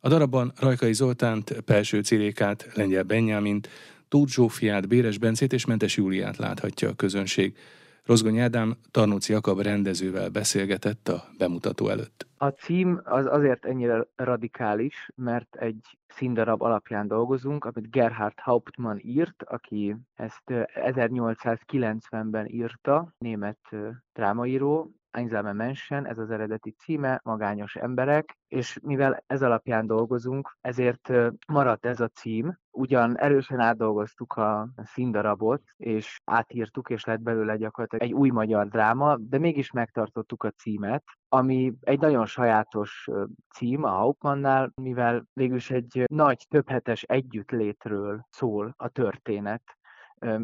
A 0.00 0.08
darabban 0.08 0.52
Rajkai 0.56 0.94
Zoltánt, 0.94 1.50
Pelső 1.50 2.00
Cirékát, 2.00 2.68
Lengyel 2.74 3.02
Benyámint, 3.02 3.68
Tóth 4.08 4.32
Zsófiát, 4.32 4.88
Béres 4.88 5.18
Bencét 5.18 5.52
és 5.52 5.64
Mentes 5.64 5.96
Júliát 5.96 6.36
láthatja 6.36 6.88
a 6.88 6.94
közönség. 6.94 7.56
Rozgony 8.06 8.38
Ádám 8.38 8.76
Tarnóci 8.90 9.32
Jakab 9.32 9.60
rendezővel 9.60 10.30
beszélgetett 10.30 11.08
a 11.08 11.24
bemutató 11.38 11.88
előtt. 11.88 12.26
A 12.36 12.48
cím 12.48 13.00
az 13.04 13.26
azért 13.26 13.64
ennyire 13.64 14.06
radikális, 14.16 15.10
mert 15.14 15.56
egy 15.56 15.98
színdarab 16.08 16.62
alapján 16.62 17.08
dolgozunk, 17.08 17.64
amit 17.64 17.90
Gerhard 17.90 18.40
Hauptmann 18.40 18.98
írt, 19.02 19.42
aki 19.42 19.96
ezt 20.14 20.42
1890-ben 20.46 22.46
írta, 22.46 23.14
német 23.18 23.76
drámaíró, 24.14 24.90
Einsame 25.16 25.52
Menschen, 25.52 26.06
ez 26.06 26.18
az 26.18 26.30
eredeti 26.30 26.70
címe, 26.70 27.20
Magányos 27.24 27.76
emberek, 27.76 28.36
és 28.48 28.78
mivel 28.82 29.22
ez 29.26 29.42
alapján 29.42 29.86
dolgozunk, 29.86 30.56
ezért 30.60 31.12
maradt 31.46 31.86
ez 31.86 32.00
a 32.00 32.08
cím. 32.08 32.58
Ugyan 32.70 33.18
erősen 33.18 33.60
átdolgoztuk 33.60 34.32
a 34.32 34.68
színdarabot, 34.84 35.62
és 35.76 36.20
átírtuk, 36.24 36.90
és 36.90 37.04
lett 37.04 37.20
belőle 37.20 37.56
gyakorlatilag 37.56 38.04
egy 38.04 38.12
új 38.12 38.30
magyar 38.30 38.68
dráma, 38.68 39.16
de 39.16 39.38
mégis 39.38 39.70
megtartottuk 39.70 40.42
a 40.42 40.50
címet, 40.50 41.04
ami 41.28 41.72
egy 41.80 42.00
nagyon 42.00 42.26
sajátos 42.26 43.08
cím 43.54 43.84
a 43.84 43.90
Hauptmannnál, 43.90 44.72
mivel 44.74 45.24
végülis 45.32 45.70
egy 45.70 46.04
nagy, 46.06 46.46
többhetes 46.48 47.02
együttlétről 47.02 48.26
szól 48.30 48.74
a 48.76 48.88
történet 48.88 49.62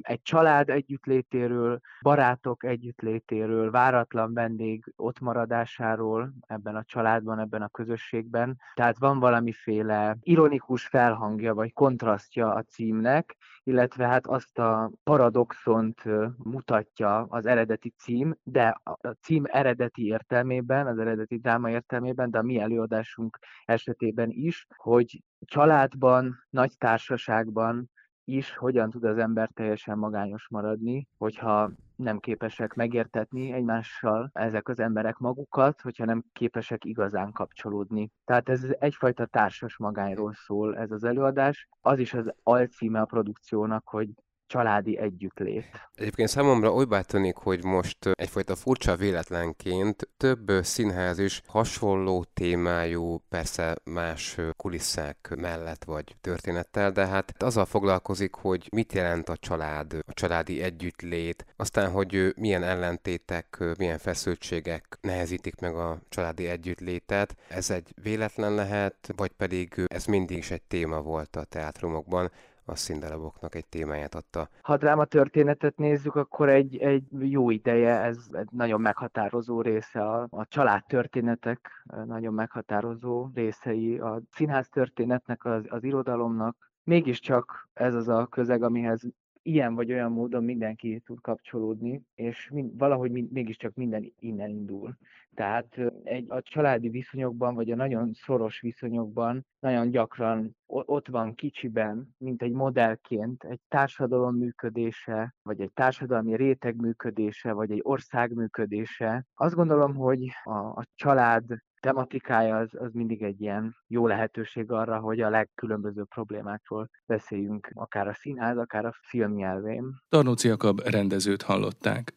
egy 0.00 0.22
család 0.22 0.70
együttlétéről, 0.70 1.80
barátok 2.00 2.64
együttlétéről, 2.64 3.70
váratlan 3.70 4.34
vendég 4.34 4.92
ott 4.96 5.20
maradásáról 5.20 6.32
ebben 6.46 6.76
a 6.76 6.84
családban, 6.84 7.38
ebben 7.38 7.62
a 7.62 7.68
közösségben. 7.68 8.56
Tehát 8.74 8.98
van 8.98 9.18
valamiféle 9.18 10.16
ironikus 10.20 10.86
felhangja 10.86 11.54
vagy 11.54 11.72
kontrasztja 11.72 12.54
a 12.54 12.62
címnek, 12.62 13.36
illetve 13.64 14.06
hát 14.06 14.26
azt 14.26 14.58
a 14.58 14.90
paradoxont 15.02 16.02
mutatja 16.36 17.26
az 17.28 17.46
eredeti 17.46 17.94
cím, 17.98 18.34
de 18.42 18.80
a 18.82 19.10
cím 19.20 19.44
eredeti 19.46 20.06
értelmében, 20.06 20.86
az 20.86 20.98
eredeti 20.98 21.38
dráma 21.38 21.70
értelmében, 21.70 22.30
de 22.30 22.38
a 22.38 22.42
mi 22.42 22.58
előadásunk 22.58 23.38
esetében 23.64 24.28
is, 24.30 24.66
hogy 24.76 25.22
családban, 25.44 26.44
nagy 26.50 26.72
társaságban 26.78 27.90
is 28.24 28.56
hogyan 28.56 28.90
tud 28.90 29.04
az 29.04 29.18
ember 29.18 29.50
teljesen 29.54 29.98
magányos 29.98 30.48
maradni, 30.48 31.08
hogyha 31.18 31.70
nem 31.96 32.18
képesek 32.18 32.74
megértetni 32.74 33.52
egymással 33.52 34.30
ezek 34.32 34.68
az 34.68 34.80
emberek 34.80 35.16
magukat, 35.16 35.80
hogyha 35.80 36.04
nem 36.04 36.24
képesek 36.32 36.84
igazán 36.84 37.32
kapcsolódni. 37.32 38.10
Tehát 38.24 38.48
ez 38.48 38.66
egyfajta 38.78 39.26
társas 39.26 39.76
magányról 39.76 40.32
szól 40.32 40.76
ez 40.76 40.90
az 40.90 41.04
előadás. 41.04 41.68
Az 41.80 41.98
is 41.98 42.14
az 42.14 42.32
alcíme 42.42 43.00
a 43.00 43.04
produkciónak, 43.04 43.88
hogy 43.88 44.08
családi 44.52 44.98
együttlét. 44.98 45.64
Egyébként 45.94 46.28
számomra 46.28 46.72
olybá 46.72 47.00
tűnik, 47.00 47.36
hogy 47.36 47.64
most 47.64 47.98
egyfajta 48.12 48.54
furcsa 48.54 48.96
véletlenként 48.96 50.08
több 50.16 50.50
színház 50.62 51.18
is 51.18 51.42
hasonló 51.46 52.24
témájú, 52.34 53.22
persze 53.28 53.76
más 53.84 54.36
kulisszák 54.56 55.34
mellett 55.36 55.84
vagy 55.84 56.16
történettel, 56.20 56.90
de 56.90 57.06
hát 57.06 57.42
azzal 57.42 57.64
foglalkozik, 57.64 58.34
hogy 58.34 58.68
mit 58.72 58.92
jelent 58.92 59.28
a 59.28 59.36
család, 59.36 59.92
a 60.06 60.12
családi 60.12 60.62
együttlét, 60.62 61.44
aztán, 61.56 61.90
hogy 61.90 62.34
milyen 62.36 62.62
ellentétek, 62.62 63.64
milyen 63.78 63.98
feszültségek 63.98 64.98
nehezítik 65.00 65.60
meg 65.60 65.74
a 65.74 66.00
családi 66.08 66.46
együttlétet. 66.46 67.36
Ez 67.48 67.70
egy 67.70 67.94
véletlen 68.02 68.54
lehet, 68.54 69.12
vagy 69.16 69.30
pedig 69.30 69.74
ez 69.86 70.04
mindig 70.04 70.36
is 70.36 70.50
egy 70.50 70.62
téma 70.62 71.00
volt 71.00 71.36
a 71.36 71.44
teátrumokban 71.44 72.30
a 72.64 72.74
színdaraboknak 72.74 73.54
egy 73.54 73.66
témáját 73.66 74.14
adta. 74.14 74.48
Ha 74.62 74.76
dráma 74.76 75.04
történetet 75.04 75.76
nézzük, 75.76 76.14
akkor 76.14 76.48
egy, 76.48 76.76
egy 76.76 77.04
jó 77.18 77.50
ideje, 77.50 78.00
ez 78.00 78.26
egy 78.32 78.48
nagyon 78.50 78.80
meghatározó 78.80 79.60
része 79.60 80.00
a, 80.00 80.26
a 80.30 80.46
család 80.46 80.84
történetek, 80.86 81.86
nagyon 82.06 82.34
meghatározó 82.34 83.28
részei 83.34 83.98
a 83.98 84.20
színház 84.30 84.68
történetnek, 84.68 85.44
az, 85.44 85.64
az 85.68 85.84
irodalomnak. 85.84 86.70
Mégiscsak 86.84 87.68
ez 87.72 87.94
az 87.94 88.08
a 88.08 88.26
közeg, 88.26 88.62
amihez 88.62 89.02
ilyen 89.42 89.74
vagy 89.74 89.92
olyan 89.92 90.12
módon 90.12 90.44
mindenki 90.44 91.02
tud 91.04 91.20
kapcsolódni, 91.20 92.02
és 92.14 92.50
mind, 92.50 92.78
valahogy 92.78 93.10
mind, 93.10 93.32
mégiscsak 93.32 93.74
minden 93.74 94.12
innen 94.18 94.48
indul. 94.48 94.96
Tehát 95.34 95.80
egy, 96.04 96.24
a 96.28 96.42
családi 96.42 96.88
viszonyokban, 96.88 97.54
vagy 97.54 97.70
a 97.70 97.76
nagyon 97.76 98.12
szoros 98.12 98.60
viszonyokban 98.60 99.46
nagyon 99.58 99.90
gyakran 99.90 100.56
ott 100.66 101.08
van 101.08 101.34
kicsiben, 101.34 102.14
mint 102.18 102.42
egy 102.42 102.52
modellként 102.52 103.44
egy 103.44 103.60
társadalom 103.68 104.36
működése, 104.36 105.34
vagy 105.42 105.60
egy 105.60 105.72
társadalmi 105.72 106.36
réteg 106.36 106.76
működése, 106.76 107.52
vagy 107.52 107.70
egy 107.70 107.80
ország 107.82 108.34
működése. 108.34 109.26
Azt 109.34 109.54
gondolom, 109.54 109.94
hogy 109.94 110.28
a, 110.44 110.56
a 110.56 110.84
család 110.94 111.44
tematikája 111.82 112.56
az, 112.56 112.68
az 112.72 112.92
mindig 112.92 113.22
egy 113.22 113.40
ilyen 113.40 113.76
jó 113.86 114.06
lehetőség 114.06 114.70
arra, 114.70 114.98
hogy 114.98 115.20
a 115.20 115.30
legkülönbözőbb 115.30 116.08
problémákról 116.08 116.90
beszéljünk, 117.06 117.70
akár 117.74 118.08
a 118.08 118.14
színház, 118.14 118.56
akár 118.56 118.84
a 118.84 118.94
film 119.02 119.32
nyelvén. 119.34 120.02
Tarnóci 120.08 120.48
Jakab 120.48 120.80
rendezőt 120.80 121.42
hallották. 121.42 122.14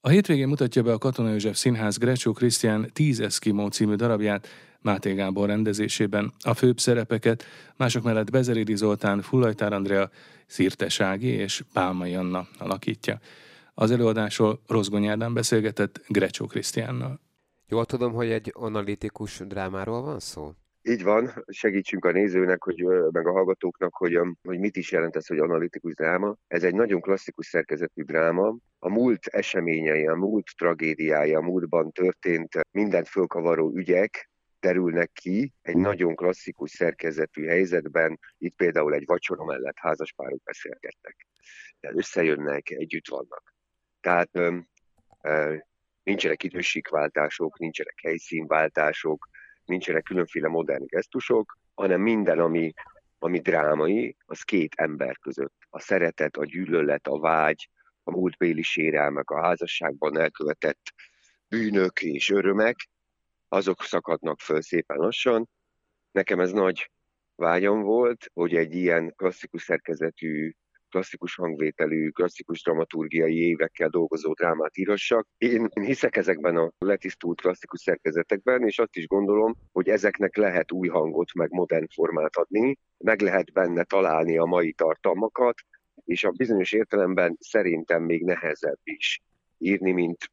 A 0.00 0.08
hétvégén 0.08 0.48
mutatja 0.48 0.82
be 0.82 0.92
a 0.92 0.98
Katona 0.98 1.30
József 1.30 1.56
Színház 1.56 1.98
Grecsó 1.98 2.32
Krisztián 2.32 2.90
10 2.92 3.20
Eszkimó 3.20 3.68
című 3.68 3.94
darabját 3.94 4.46
Máté 4.80 5.14
Gábor 5.14 5.48
rendezésében. 5.48 6.32
A 6.44 6.54
főbb 6.54 6.78
szerepeket 6.78 7.44
mások 7.76 8.02
mellett 8.02 8.30
Bezerédi 8.30 8.76
Zoltán, 8.76 9.20
Fullajtár 9.20 9.72
Andrea, 9.72 10.10
Szirtes 10.46 11.00
Ági 11.00 11.28
és 11.28 11.64
Pálmai 11.72 12.14
Anna 12.14 12.46
alakítja. 12.58 13.18
Az 13.74 13.90
előadásról 13.90 14.60
Rozgony 14.66 15.06
Ádám 15.06 15.34
beszélgetett 15.34 16.00
Grecsó 16.08 16.46
Krisztiánnal. 16.46 17.25
Jól 17.68 17.84
tudom, 17.84 18.12
hogy 18.12 18.30
egy 18.30 18.50
analitikus 18.54 19.38
drámáról 19.38 20.02
van 20.02 20.20
szó? 20.20 20.52
Így 20.82 21.02
van, 21.02 21.44
segítsünk 21.46 22.04
a 22.04 22.10
nézőnek, 22.10 22.62
hogy, 22.62 22.84
meg 23.10 23.26
a 23.26 23.32
hallgatóknak, 23.32 23.94
hogy, 23.94 24.18
hogy 24.42 24.58
mit 24.58 24.76
is 24.76 24.92
jelent 24.92 25.16
ez, 25.16 25.26
hogy 25.26 25.38
analitikus 25.38 25.94
dráma. 25.94 26.36
Ez 26.46 26.62
egy 26.62 26.74
nagyon 26.74 27.00
klasszikus 27.00 27.46
szerkezetű 27.46 28.02
dráma. 28.02 28.56
A 28.78 28.88
múlt 28.88 29.26
eseményei, 29.26 30.06
a 30.06 30.14
múlt 30.14 30.46
tragédiái, 30.56 31.34
a 31.34 31.40
múltban 31.40 31.92
történt 31.92 32.60
mindent 32.70 33.08
fölkavaró 33.08 33.72
ügyek, 33.74 34.30
terülnek 34.60 35.10
ki 35.12 35.52
egy 35.62 35.76
nagyon 35.76 36.14
klasszikus 36.14 36.70
szerkezetű 36.70 37.46
helyzetben, 37.46 38.18
itt 38.38 38.56
például 38.56 38.94
egy 38.94 39.06
vacsora 39.06 39.44
mellett 39.44 39.78
házaspárok 39.78 40.42
beszélgetnek. 40.42 41.26
Összejönnek, 41.80 42.70
együtt 42.70 43.08
vannak. 43.08 43.54
Tehát 44.00 44.30
nincsenek 46.06 46.42
időségváltások, 46.42 47.58
nincsenek 47.58 48.00
helyszínváltások, 48.02 49.28
nincsenek 49.64 50.02
különféle 50.02 50.48
modern 50.48 50.86
gesztusok, 50.86 51.58
hanem 51.74 52.00
minden, 52.00 52.38
ami, 52.38 52.72
ami 53.18 53.38
drámai, 53.38 54.16
az 54.26 54.42
két 54.42 54.74
ember 54.74 55.18
között. 55.18 55.54
A 55.70 55.80
szeretet, 55.80 56.36
a 56.36 56.44
gyűlölet, 56.44 57.06
a 57.06 57.18
vágy, 57.18 57.70
a 58.02 58.10
múltbéli 58.10 58.62
sérelmek, 58.62 59.30
a 59.30 59.42
házasságban 59.42 60.18
elkövetett 60.18 60.92
bűnök 61.48 62.02
és 62.02 62.30
örömek, 62.30 62.76
azok 63.48 63.82
szakadnak 63.82 64.40
föl 64.40 64.62
szépen 64.62 64.96
lassan. 64.96 65.48
Nekem 66.10 66.40
ez 66.40 66.52
nagy 66.52 66.90
vágyam 67.34 67.82
volt, 67.82 68.30
hogy 68.32 68.54
egy 68.54 68.74
ilyen 68.74 69.12
klasszikus 69.16 69.62
szerkezetű 69.62 70.52
klasszikus 70.96 71.34
hangvételű, 71.34 72.08
klasszikus 72.08 72.62
dramaturgiai 72.62 73.48
évekkel 73.48 73.88
dolgozó 73.88 74.32
drámát 74.32 74.76
írassak. 74.76 75.26
Én, 75.38 75.68
én 75.74 75.84
hiszek 75.84 76.16
ezekben 76.16 76.56
a 76.56 76.72
letisztult 76.78 77.40
klasszikus 77.40 77.80
szerkezetekben, 77.80 78.62
és 78.62 78.78
azt 78.78 78.96
is 78.96 79.06
gondolom, 79.06 79.54
hogy 79.72 79.88
ezeknek 79.88 80.36
lehet 80.36 80.72
új 80.72 80.88
hangot, 80.88 81.34
meg 81.34 81.50
modern 81.50 81.86
formát 81.94 82.36
adni, 82.36 82.78
meg 82.98 83.20
lehet 83.20 83.52
benne 83.52 83.84
találni 83.84 84.38
a 84.38 84.44
mai 84.44 84.72
tartalmakat, 84.72 85.58
és 86.04 86.24
a 86.24 86.30
bizonyos 86.30 86.72
értelemben 86.72 87.36
szerintem 87.40 88.02
még 88.02 88.24
nehezebb 88.24 88.78
is 88.82 89.20
írni, 89.58 89.92
mint 89.92 90.30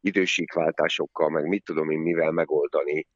idősíkváltásokkal, 0.00 1.28
meg 1.28 1.46
mit 1.46 1.64
tudom 1.64 1.90
én 1.90 1.98
mivel 1.98 2.30
megoldani 2.30 3.06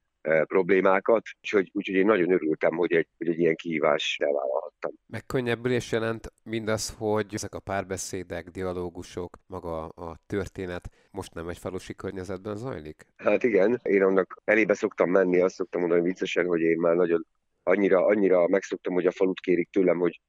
problémákat, 0.45 1.23
úgyhogy, 1.41 1.71
úgyhogy 1.73 1.95
én 1.95 2.07
nagyon 2.07 2.33
örültem, 2.33 2.77
hogy 2.77 2.93
egy, 2.93 3.09
hogy 3.19 3.29
egy 3.29 3.39
ilyen 3.39 3.55
kihívás 3.55 4.19
elvállalhattam. 4.23 4.93
Meg 5.07 5.27
könnyebbülés 5.27 5.93
jelent 5.93 6.33
mindaz, 6.45 6.95
hogy 6.99 7.27
ezek 7.31 7.55
a 7.55 7.61
párbeszédek, 7.61 8.49
dialógusok, 8.49 9.37
maga 9.47 9.89
a 9.89 10.17
történet 10.27 10.91
most 11.11 11.35
nem 11.35 11.49
egy 11.49 11.59
falusi 11.59 11.95
környezetben 11.95 12.57
zajlik? 12.57 13.07
Hát 13.17 13.43
igen, 13.43 13.81
én 13.83 14.03
annak 14.03 14.43
elébe 14.45 14.75
szoktam 14.75 15.11
menni, 15.11 15.41
azt 15.41 15.55
szoktam 15.55 15.81
mondani 15.81 16.03
viccesen, 16.03 16.47
hogy 16.47 16.61
én 16.61 16.79
már 16.79 16.95
nagyon 16.95 17.27
annyira, 17.63 18.07
annyira 18.07 18.49
megszoktam, 18.49 18.95
hogy 18.95 19.07
a 19.07 19.13
falut 19.13 19.41
kérik 19.41 19.71
tőlem, 19.71 19.99
hogy 19.99 20.21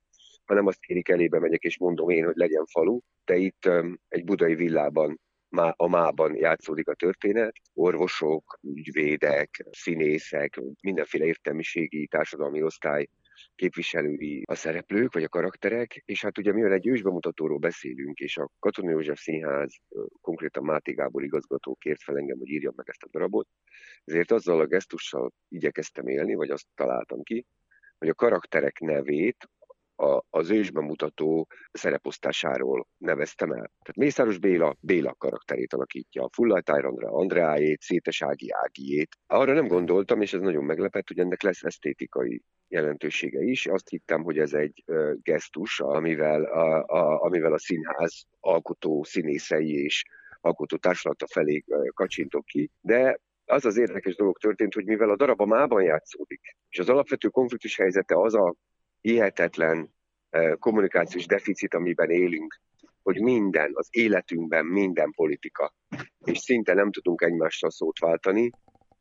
ha 0.46 0.54
nem 0.54 0.68
azt 0.68 0.80
kérik, 0.80 1.10
elébe 1.10 1.40
megyek 1.40 1.62
és 1.64 1.78
mondom 1.78 2.10
én, 2.10 2.26
hogy 2.26 2.36
legyen 2.36 2.66
falu, 2.66 3.00
de 3.26 3.36
itt 3.36 3.66
um, 3.66 4.00
egy 4.08 4.24
budai 4.24 4.56
villában 4.56 5.20
a 5.76 5.88
mában 5.88 6.36
játszódik 6.36 6.88
a 6.88 6.94
történet. 6.94 7.56
Orvosok, 7.74 8.60
ügyvédek, 8.62 9.66
színészek, 9.72 10.60
mindenféle 10.82 11.26
értelmiségi 11.26 12.08
társadalmi 12.08 12.64
osztály 12.64 13.08
képviselői 13.56 14.42
a 14.46 14.56
szereplők, 14.56 15.14
vagy 15.14 15.24
a 15.24 15.30
karakterek, 15.30 16.02
és 16.06 16.22
hát 16.22 16.38
ugye 16.38 16.54
mivel 16.54 16.72
egy 16.72 16.88
ősbemutatóról 16.88 17.58
beszélünk, 17.58 18.20
és 18.20 18.38
a 18.38 18.50
Katona 18.60 18.90
József 18.90 19.20
Színház, 19.20 19.76
konkrétan 20.22 20.64
Máté 20.64 20.92
Gábor 20.92 21.24
igazgató 21.24 21.76
kért 21.76 22.04
fel 22.04 22.18
engem, 22.18 22.38
hogy 22.38 22.50
írjam 22.50 22.74
meg 22.76 22.90
ezt 22.90 23.04
a 23.04 23.08
darabot, 23.12 23.48
ezért 24.04 24.32
azzal 24.32 24.60
a 24.60 24.66
gesztussal 24.66 25.34
igyekeztem 25.50 26.08
élni, 26.08 26.34
vagy 26.34 26.50
azt 26.50 26.68
találtam 26.76 27.24
ki, 27.24 27.46
hogy 27.98 28.10
a 28.10 28.14
karakterek 28.14 28.80
nevét 28.80 29.50
a, 29.96 30.22
az 30.30 30.50
ősbemutató 30.50 31.48
szereposztásáról 31.72 32.88
neveztem 32.98 33.52
el. 33.52 33.72
Tehát 33.82 33.96
Mészáros 33.96 34.38
Béla 34.38 34.76
Béla 34.80 35.14
karakterét 35.14 35.74
alakítja, 35.74 36.24
a 36.24 36.30
Fullajtájr 36.34 36.86
Andrá 36.86 37.08
Andreájét, 37.08 37.82
Szétes 37.82 38.22
Ági 38.22 38.52
Ágiét. 38.52 39.16
Arra 39.28 39.54
nem 39.54 39.68
gondoltam, 39.68 40.22
és 40.22 40.34
ez 40.34 40.42
nagyon 40.42 40.64
meglepett, 40.64 41.08
hogy 41.08 41.20
ennek 41.20 41.42
lesz 41.42 41.64
esztétikai 41.64 42.42
jelentősége 42.68 43.42
is. 43.42 43.66
Azt 43.66 43.90
hittem, 43.90 44.24
hogy 44.24 44.38
ez 44.38 44.54
egy 44.54 44.84
gesztus, 45.22 45.80
amivel 45.80 46.44
a, 46.44 46.84
a, 46.84 47.22
amivel 47.22 47.54
a 47.54 47.60
színház 47.60 48.24
alkotó 48.40 49.04
színészei 49.04 49.84
és 49.84 50.04
alkotó 50.42 50.78
társulata 50.78 51.28
felé 51.28 51.64
kacsintok 51.94 52.46
ki, 52.46 52.72
de 52.82 53.20
az 53.46 53.66
az 53.66 53.78
érdekes 53.78 54.16
dolog 54.16 54.38
történt, 54.38 54.74
hogy 54.74 54.86
mivel 54.86 55.10
a 55.10 55.16
darab 55.16 55.42
a 55.42 55.46
mában 55.46 55.84
játszódik, 55.84 56.42
és 56.70 56.80
az 56.80 56.90
alapvető 56.90 57.28
konfliktus 57.28 57.76
helyzete 57.76 58.16
az 58.16 58.34
a 58.34 58.56
hihetetlen 59.02 59.95
kommunikációs 60.60 61.26
deficit, 61.26 61.74
amiben 61.74 62.10
élünk, 62.10 62.60
hogy 63.04 63.22
minden, 63.22 63.72
az 63.74 63.88
életünkben 63.92 64.66
minden 64.66 65.12
politika, 65.12 65.74
és 66.24 66.38
szinte 66.38 66.74
nem 66.74 66.92
tudunk 66.92 67.22
egymással 67.22 67.70
szót 67.70 68.00
váltani, 68.00 68.52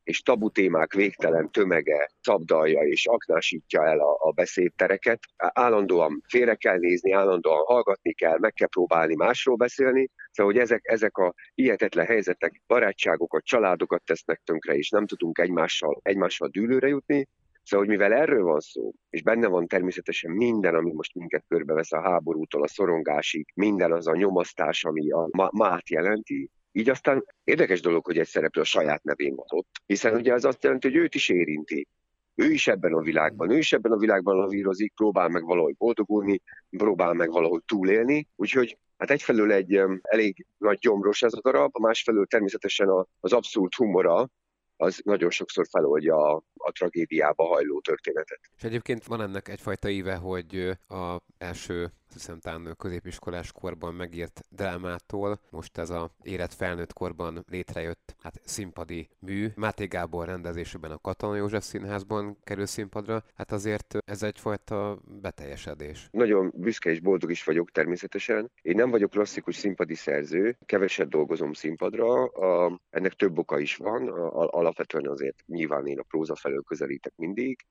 és 0.05 0.23
tabu 0.23 0.51
témák 0.51 0.93
végtelen 0.93 1.51
tömege 1.51 2.11
szabdalja 2.21 2.81
és 2.81 3.07
aknásítja 3.07 3.87
el 3.87 4.01
a, 4.01 4.17
a 4.19 4.33
beszédtereket. 4.33 5.19
Állandóan 5.37 6.23
félre 6.29 6.55
kell 6.55 6.79
nézni, 6.79 7.13
állandóan 7.13 7.65
hallgatni 7.65 8.13
kell, 8.13 8.39
meg 8.39 8.53
kell 8.53 8.69
próbálni 8.69 9.15
másról 9.15 9.57
beszélni. 9.57 10.09
Szóval, 10.31 10.53
hogy 10.53 10.63
ezek, 10.63 10.81
ezek 10.83 11.17
a 11.17 11.35
hihetetlen 11.55 12.07
helyzetek 12.07 12.63
barátságokat, 12.67 13.45
családokat 13.45 14.03
tesznek 14.05 14.41
tönkre, 14.45 14.75
és 14.75 14.91
nem 14.91 15.07
tudunk 15.07 15.39
egymással, 15.39 16.01
egymással 16.03 16.49
dűlőre 16.49 16.89
jutni, 16.89 17.29
Szóval, 17.65 17.87
hogy 17.87 17.97
mivel 17.97 18.13
erről 18.13 18.43
van 18.43 18.61
szó, 18.61 18.93
és 19.11 19.23
benne 19.23 19.47
van 19.47 19.67
természetesen 19.67 20.31
minden, 20.31 20.75
ami 20.75 20.93
most 20.93 21.15
minket 21.15 21.45
körbevesz 21.49 21.93
a 21.93 22.01
háborútól 22.01 22.63
a 22.63 22.69
szorongásig, 22.69 23.47
minden 23.55 23.93
az 23.93 24.07
a 24.07 24.17
nyomasztás, 24.17 24.85
ami 24.85 25.11
a 25.11 25.29
mát 25.53 25.91
jelenti, 25.91 26.51
így 26.73 26.91
aztán 26.91 27.25
érdekes 27.45 27.81
dolog, 27.81 28.05
hogy 28.05 28.19
egy 28.19 28.27
szereplő 28.27 28.61
a 28.61 28.65
saját 28.65 29.03
nevén 29.03 29.35
van 29.35 29.47
ott, 29.49 29.69
hiszen 29.87 30.15
ugye 30.15 30.33
ez 30.33 30.45
azt 30.45 30.63
jelenti, 30.63 30.89
hogy 30.89 30.97
őt 30.97 31.15
is 31.15 31.29
érinti. 31.29 31.89
Ő 32.35 32.51
is 32.51 32.67
ebben 32.67 32.93
a 32.93 33.01
világban, 33.01 33.51
ő 33.51 33.57
is 33.59 33.73
ebben 33.73 33.93
a 33.93 33.97
világban 33.97 34.37
lavírozik, 34.37 34.93
próbál 34.95 35.29
meg 35.29 35.45
valahogy 35.45 35.77
boldogulni, 35.77 36.41
próbál 36.71 37.13
meg 37.13 37.31
valahogy 37.31 37.63
túlélni, 37.65 38.29
úgyhogy 38.37 38.79
Hát 38.97 39.11
egyfelől 39.11 39.53
egy 39.53 39.81
elég 40.03 40.47
nagy 40.57 40.79
gyomros 40.79 41.23
ez 41.23 41.33
a 41.33 41.41
darab, 41.41 41.79
másfelől 41.79 42.27
természetesen 42.27 42.89
az 43.21 43.33
abszolút 43.33 43.75
humora, 43.75 44.29
az 44.77 45.01
nagyon 45.05 45.31
sokszor 45.31 45.67
feloldja 45.71 46.17
a, 46.17 46.43
a 46.55 46.71
tragédiába 46.71 47.45
hajló 47.45 47.81
történetet. 47.81 48.41
És 48.57 48.63
egyébként 48.63 49.05
van 49.05 49.21
ennek 49.21 49.49
egyfajta 49.49 49.89
íve, 49.89 50.15
hogy 50.15 50.79
a 50.89 51.17
első 51.39 51.93
hiszem 52.15 52.41
talán 52.41 52.75
középiskolás 52.79 53.53
korban 53.53 53.95
megírt 53.95 54.41
drámától, 54.49 55.41
most 55.51 55.79
ez 55.79 55.91
a 55.91 56.11
élet 56.23 56.55
felnőtt 56.55 56.93
korban 56.93 57.45
létrejött 57.49 58.17
hát 58.23 58.41
színpadi 58.45 59.09
mű. 59.19 59.49
Máté 59.55 59.87
Gábor 59.87 60.27
rendezésében 60.27 60.91
a 60.91 60.99
Katona 60.99 61.37
József 61.37 61.65
Színházban 61.65 62.37
kerül 62.45 62.67
színpadra, 62.67 63.25
hát 63.35 63.53
azért 63.53 63.97
ez 64.05 64.23
egyfajta 64.23 64.99
beteljesedés. 65.21 66.09
Nagyon 66.11 66.53
büszke 66.57 66.91
és 66.91 67.01
boldog 67.01 67.31
is 67.31 67.45
vagyok 67.45 67.71
természetesen. 67.71 68.51
Én 68.63 68.75
nem 68.75 68.91
vagyok 68.91 69.11
klasszikus 69.11 69.57
színpadi 69.57 69.95
szerző, 69.95 70.57
keveset 70.67 71.09
dolgozom 71.09 71.53
színpadra, 71.53 72.25
a, 72.25 72.81
ennek 72.91 73.13
több 73.13 73.39
oka 73.39 73.59
is 73.59 73.77
van, 73.77 74.09
a, 74.09 74.49
alapvetően 74.49 75.07
azért 75.07 75.45
nyilván 75.47 75.87
én 75.87 75.99
a 75.99 76.03
próza 76.03 76.35
felől 76.35 76.63
közelítek 76.63 77.13
mindig, 77.17 77.67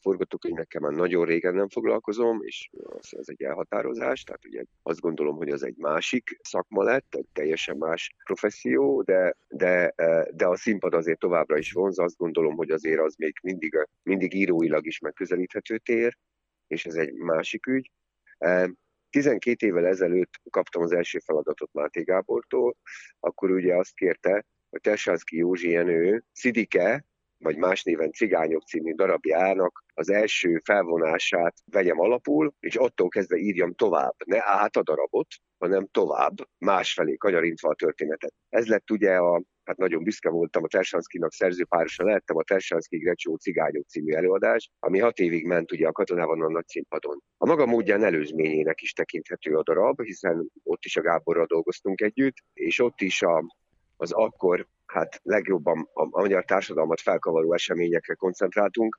forgatókönyvekkel 0.00 0.80
már 0.80 0.92
nagyon 0.92 1.24
régen 1.24 1.54
nem 1.54 1.68
foglalkozom, 1.68 2.42
és 2.42 2.70
az, 2.84 3.14
az 3.18 3.30
egy 3.30 3.42
elhatározás, 3.42 4.22
tehát 4.22 4.44
ugye 4.44 4.64
azt 4.82 5.00
gondolom, 5.00 5.36
hogy 5.36 5.48
az 5.48 5.62
egy 5.62 5.76
másik 5.76 6.38
szakma 6.42 6.82
lett, 6.82 7.14
egy 7.14 7.26
teljesen 7.32 7.76
más 7.76 8.14
professzió, 8.24 9.02
de, 9.02 9.36
de, 9.48 9.94
de 10.34 10.46
a 10.46 10.56
színpad 10.56 10.94
azért 10.94 11.18
továbbra 11.18 11.58
is 11.58 11.72
vonz, 11.72 11.98
azt 11.98 12.16
gondolom, 12.16 12.56
hogy 12.56 12.70
azért 12.70 13.00
az 13.00 13.14
még 13.14 13.38
mindig, 13.42 13.88
mindig 14.02 14.34
íróilag 14.34 14.86
is 14.86 14.98
megközelíthető 14.98 15.78
tér, 15.78 16.16
és 16.66 16.86
ez 16.86 16.94
egy 16.94 17.12
másik 17.12 17.66
ügy. 17.66 17.90
12 19.10 19.66
évvel 19.66 19.86
ezelőtt 19.86 20.30
kaptam 20.50 20.82
az 20.82 20.92
első 20.92 21.18
feladatot 21.18 21.72
Máté 21.72 22.02
Gábortól, 22.02 22.76
akkor 23.20 23.50
ugye 23.50 23.74
azt 23.74 23.94
kérte, 23.94 24.44
hogy 24.70 24.80
Tersánszki 24.80 25.36
Józsi 25.36 25.70
Jenő 25.70 26.24
Szidike, 26.32 27.04
vagy 27.38 27.56
más 27.56 27.82
néven 27.82 28.12
Cigányok 28.12 28.62
című 28.62 28.94
darabjának 28.94 29.84
az 29.94 30.10
első 30.10 30.60
felvonását 30.64 31.54
vegyem 31.64 32.00
alapul, 32.00 32.54
és 32.60 32.76
attól 32.76 33.08
kezdve 33.08 33.36
írjam 33.36 33.74
tovább, 33.74 34.14
ne 34.24 34.38
át 34.42 34.76
a 34.76 34.82
darabot, 34.82 35.26
hanem 35.58 35.86
tovább, 35.90 36.34
másfelé 36.58 37.16
kanyarintva 37.16 37.68
a 37.68 37.74
történetet. 37.74 38.32
Ez 38.48 38.66
lett 38.66 38.90
ugye 38.90 39.16
a 39.16 39.42
hát 39.64 39.76
nagyon 39.76 40.02
büszke 40.02 40.30
voltam, 40.30 40.64
a 40.64 40.68
Tersanszkinak 40.68 41.32
szerzőpárosa 41.32 42.04
lehettem, 42.04 42.36
a 42.36 42.42
Tersanszki 42.42 42.98
Grecsó 42.98 43.36
Cigányok 43.36 43.86
című 43.86 44.12
előadás, 44.12 44.70
ami 44.78 44.98
hat 44.98 45.18
évig 45.18 45.46
ment 45.46 45.72
ugye 45.72 45.86
a 45.86 45.92
katonában 45.92 46.42
a 46.42 46.48
nagy 46.48 46.66
színpadon. 46.66 47.22
A 47.36 47.46
maga 47.46 47.66
módján 47.66 48.04
előzményének 48.04 48.80
is 48.80 48.92
tekinthető 48.92 49.54
a 49.54 49.62
darab, 49.62 50.02
hiszen 50.02 50.50
ott 50.62 50.84
is 50.84 50.96
a 50.96 51.00
Gáborral 51.00 51.46
dolgoztunk 51.46 52.00
együtt, 52.00 52.36
és 52.52 52.80
ott 52.80 53.00
is 53.00 53.22
a, 53.22 53.44
az 53.96 54.12
akkor 54.12 54.66
hát 54.96 55.20
legjobban 55.22 55.90
a, 55.92 56.20
magyar 56.20 56.44
társadalmat 56.44 57.00
felkavaró 57.00 57.52
eseményekre 57.52 58.14
koncentráltunk, 58.14 58.98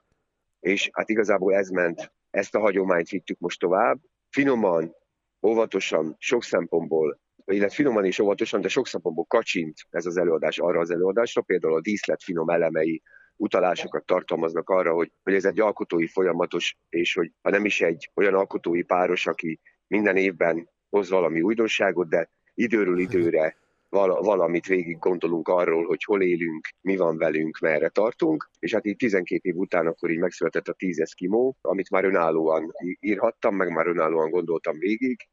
és 0.59 0.89
hát 0.93 1.09
igazából 1.09 1.53
ez 1.53 1.69
ment, 1.69 2.11
ezt 2.29 2.55
a 2.55 2.59
hagyományt 2.59 3.09
vittük 3.09 3.39
most 3.39 3.59
tovább. 3.59 3.99
Finoman, 4.29 4.95
óvatosan, 5.41 6.15
sok 6.19 6.43
szempontból 6.43 7.19
illetve 7.45 7.75
finoman 7.75 8.05
és 8.05 8.19
óvatosan, 8.19 8.61
de 8.61 8.67
sok 8.67 8.87
szempontból 8.87 9.25
kacsint 9.25 9.73
ez 9.89 10.05
az 10.05 10.17
előadás 10.17 10.57
arra 10.57 10.79
az 10.79 10.91
előadásra, 10.91 11.41
például 11.41 11.73
a 11.73 11.81
díszlet 11.81 12.23
finom 12.23 12.49
elemei 12.49 13.01
utalásokat 13.35 14.05
tartalmaznak 14.05 14.69
arra, 14.69 14.93
hogy, 14.93 15.11
hogy 15.23 15.33
ez 15.33 15.45
egy 15.45 15.59
alkotói 15.59 16.07
folyamatos, 16.07 16.77
és 16.89 17.13
hogy 17.13 17.31
ha 17.41 17.49
nem 17.49 17.65
is 17.65 17.81
egy 17.81 18.11
olyan 18.15 18.33
alkotói 18.33 18.83
páros, 18.83 19.27
aki 19.27 19.59
minden 19.87 20.17
évben 20.17 20.69
hoz 20.89 21.09
valami 21.09 21.41
újdonságot, 21.41 22.09
de 22.09 22.31
időről 22.53 22.99
időre 22.99 23.55
val- 23.97 24.25
valamit 24.25 24.65
végig 24.65 24.99
gondolunk 24.99 25.47
arról, 25.47 25.85
hogy 25.85 26.03
hol 26.03 26.21
élünk, 26.21 26.67
mi 26.81 26.95
van 26.95 27.17
velünk, 27.17 27.59
merre 27.59 27.89
tartunk, 27.89 28.49
és 28.59 28.73
hát 28.73 28.85
így 28.85 28.95
12 28.95 29.49
év 29.49 29.55
után 29.55 29.87
akkor 29.87 30.09
így 30.09 30.19
megszületett 30.19 30.67
a 30.67 30.73
10 30.73 30.99
eszkimó, 30.99 31.57
amit 31.61 31.89
már 31.89 32.05
önállóan 32.05 32.71
írhattam, 32.99 33.55
meg 33.55 33.69
már 33.69 33.87
önállóan 33.87 34.29
gondoltam 34.29 34.77
végig, 34.79 35.27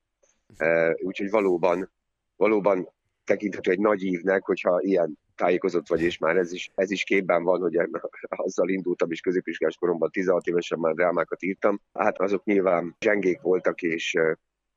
úgyhogy 0.94 1.30
valóban 1.30 1.92
valóban 2.36 2.88
tekinthető 3.24 3.70
egy 3.70 3.78
nagy 3.78 4.02
ívnek, 4.02 4.44
hogyha 4.44 4.80
ilyen 4.80 5.18
tájékozott 5.34 5.88
vagy, 5.88 6.02
és 6.02 6.18
már 6.18 6.36
ez 6.36 6.52
is, 6.52 6.70
ez 6.74 6.90
is 6.90 7.04
képben 7.04 7.42
van, 7.42 7.60
hogy 7.60 7.76
azzal 8.46 8.68
indultam, 8.68 9.10
és 9.10 9.20
középiskolás 9.20 9.76
koromban 9.76 10.10
16 10.10 10.46
évesen 10.46 10.78
már 10.78 10.94
drámákat 10.94 11.42
írtam. 11.42 11.80
Hát 11.92 12.20
azok 12.20 12.44
nyilván 12.44 12.96
zsengék 13.00 13.40
voltak, 13.40 13.82
és 13.82 14.16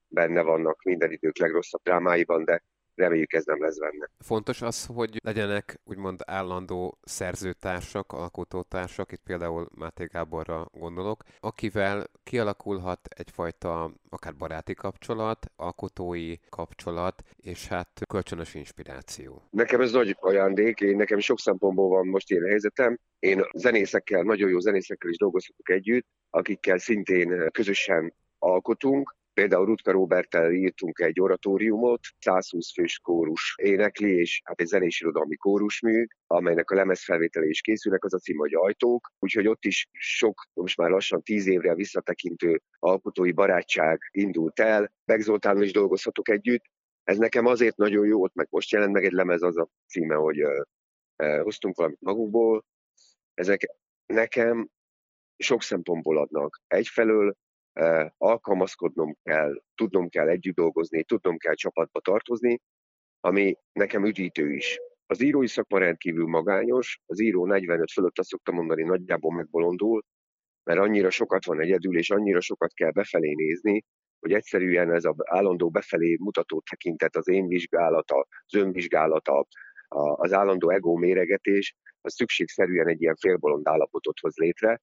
benne 0.08 0.42
vannak 0.42 0.84
minden 0.84 1.12
idők 1.12 1.38
legrosszabb 1.38 1.82
drámáiban, 1.84 2.44
de 2.44 2.64
reméljük 2.98 3.34
ez 3.34 3.46
nem 3.46 3.62
lesz 3.62 3.80
benne. 3.80 4.10
Fontos 4.20 4.62
az, 4.62 4.86
hogy 4.86 5.20
legyenek 5.24 5.80
úgymond 5.84 6.20
állandó 6.26 6.98
szerzőtársak, 7.04 8.12
alkotótársak, 8.12 9.12
itt 9.12 9.22
például 9.24 9.68
Máté 9.76 10.06
Gáborra 10.06 10.68
gondolok, 10.72 11.24
akivel 11.40 12.06
kialakulhat 12.24 13.00
egyfajta 13.16 13.92
akár 14.10 14.36
baráti 14.36 14.74
kapcsolat, 14.74 15.52
alkotói 15.56 16.36
kapcsolat, 16.50 17.24
és 17.36 17.68
hát 17.68 18.02
kölcsönös 18.08 18.54
inspiráció. 18.54 19.48
Nekem 19.50 19.82
ez 19.82 19.92
nagy 19.92 20.16
ajándék, 20.20 20.80
én 20.80 20.96
nekem 20.96 21.20
sok 21.20 21.40
szempontból 21.40 21.90
van 21.90 22.08
most 22.08 22.32
ilyen 22.32 22.44
helyzetem. 22.44 22.98
Én 23.20 23.46
zenészekkel, 23.54 24.22
nagyon 24.22 24.50
jó 24.50 24.60
zenészekkel 24.60 25.10
is 25.10 25.18
dolgozhatok 25.18 25.70
együtt, 25.70 26.06
akikkel 26.30 26.78
szintén 26.78 27.50
közösen 27.52 28.14
alkotunk, 28.40 29.16
Például 29.38 29.66
Rutka 29.66 29.92
Roberttel 29.92 30.52
írtunk 30.52 31.00
egy 31.00 31.20
oratóriumot, 31.20 32.00
120 32.20 32.74
fős 32.74 33.00
kórus 33.00 33.56
énekli, 33.58 34.20
és 34.20 34.42
hát 34.44 34.62
egy 34.62 34.68
zenés 34.68 35.06
kórusmű, 35.38 36.06
amelynek 36.28 36.72
a 36.72 36.76
lemezfelvétele 36.76 37.46
is 37.46 37.62
készülnek, 37.62 38.04
az 38.04 38.14
a 38.14 38.18
cím, 38.18 38.38
hogy 38.38 38.54
Ajtók. 38.54 39.12
Úgyhogy 39.20 39.48
ott 39.48 39.66
is 39.66 39.88
sok, 39.92 40.48
most 40.54 40.78
már 40.78 40.90
lassan 40.90 41.22
tíz 41.22 41.48
évre 41.48 41.76
visszatekintő 41.76 42.62
alkotói 42.80 43.32
barátság 43.32 44.00
indult 44.12 44.60
el. 44.60 44.92
Meg 45.06 45.22
Zoltánnal 45.22 45.64
is 45.64 45.72
dolgozhatok 45.72 46.30
együtt. 46.30 46.64
Ez 47.04 47.18
nekem 47.18 47.46
azért 47.46 47.76
nagyon 47.76 48.06
jó, 48.06 48.22
ott 48.22 48.34
meg 48.34 48.48
most 48.50 48.72
jelent 48.72 48.94
meg 48.94 49.06
egy 49.06 49.12
lemez, 49.12 49.42
az 49.42 49.58
a 49.58 49.70
címe, 49.88 50.16
hogy 50.16 50.44
uh, 50.44 50.62
uh, 51.24 51.42
hoztunk 51.42 51.76
valamit 51.76 52.02
magukból. 52.02 52.66
Ezek 53.34 53.68
nekem 54.06 54.70
sok 55.38 55.64
szempontból 55.64 56.18
adnak. 56.18 56.62
Egyfelől 56.68 57.36
alkalmazkodnom 58.18 59.16
kell, 59.24 59.62
tudnom 59.76 60.10
kell 60.10 60.28
együtt 60.28 60.56
dolgozni, 60.56 61.04
tudnom 61.04 61.38
kell 61.38 61.54
csapatba 61.54 62.00
tartozni, 62.00 62.62
ami 63.20 63.56
nekem 63.72 64.06
üdítő 64.06 64.54
is. 64.54 64.80
Az 65.06 65.22
írói 65.22 65.48
szakma 65.48 65.78
rendkívül 65.78 66.28
magányos, 66.28 67.00
az 67.06 67.20
író 67.20 67.46
45 67.46 67.92
fölött 67.92 68.20
azt 68.20 68.30
szoktam 68.30 68.56
mondani, 68.56 68.84
nagyjából 68.84 69.34
megbolondul, 69.34 70.04
mert 70.64 70.80
annyira 70.80 71.10
sokat 71.10 71.46
van 71.46 71.62
egyedül, 71.62 71.98
és 71.98 72.10
annyira 72.10 72.42
sokat 72.42 72.74
kell 72.74 72.92
befelé 72.92 73.34
nézni, 73.34 73.84
hogy 74.20 74.34
egyszerűen 74.34 74.92
ez 74.94 75.06
az 75.06 75.16
állandó 75.24 75.70
befelé 75.70 76.18
mutató 76.20 76.64
tekintet, 76.70 77.16
az 77.16 77.28
én 77.28 77.48
vizsgálata, 77.48 78.28
az 78.46 78.56
önvizsgálata, 78.56 79.48
az 80.16 80.34
állandó 80.34 80.70
ego 80.70 80.96
méregetés, 80.96 81.76
az 82.02 82.14
szükségszerűen 82.14 82.88
egy 82.88 83.02
ilyen 83.02 83.16
félbolond 83.16 83.68
állapotot 83.68 84.20
hoz 84.20 84.36
létre, 84.36 84.82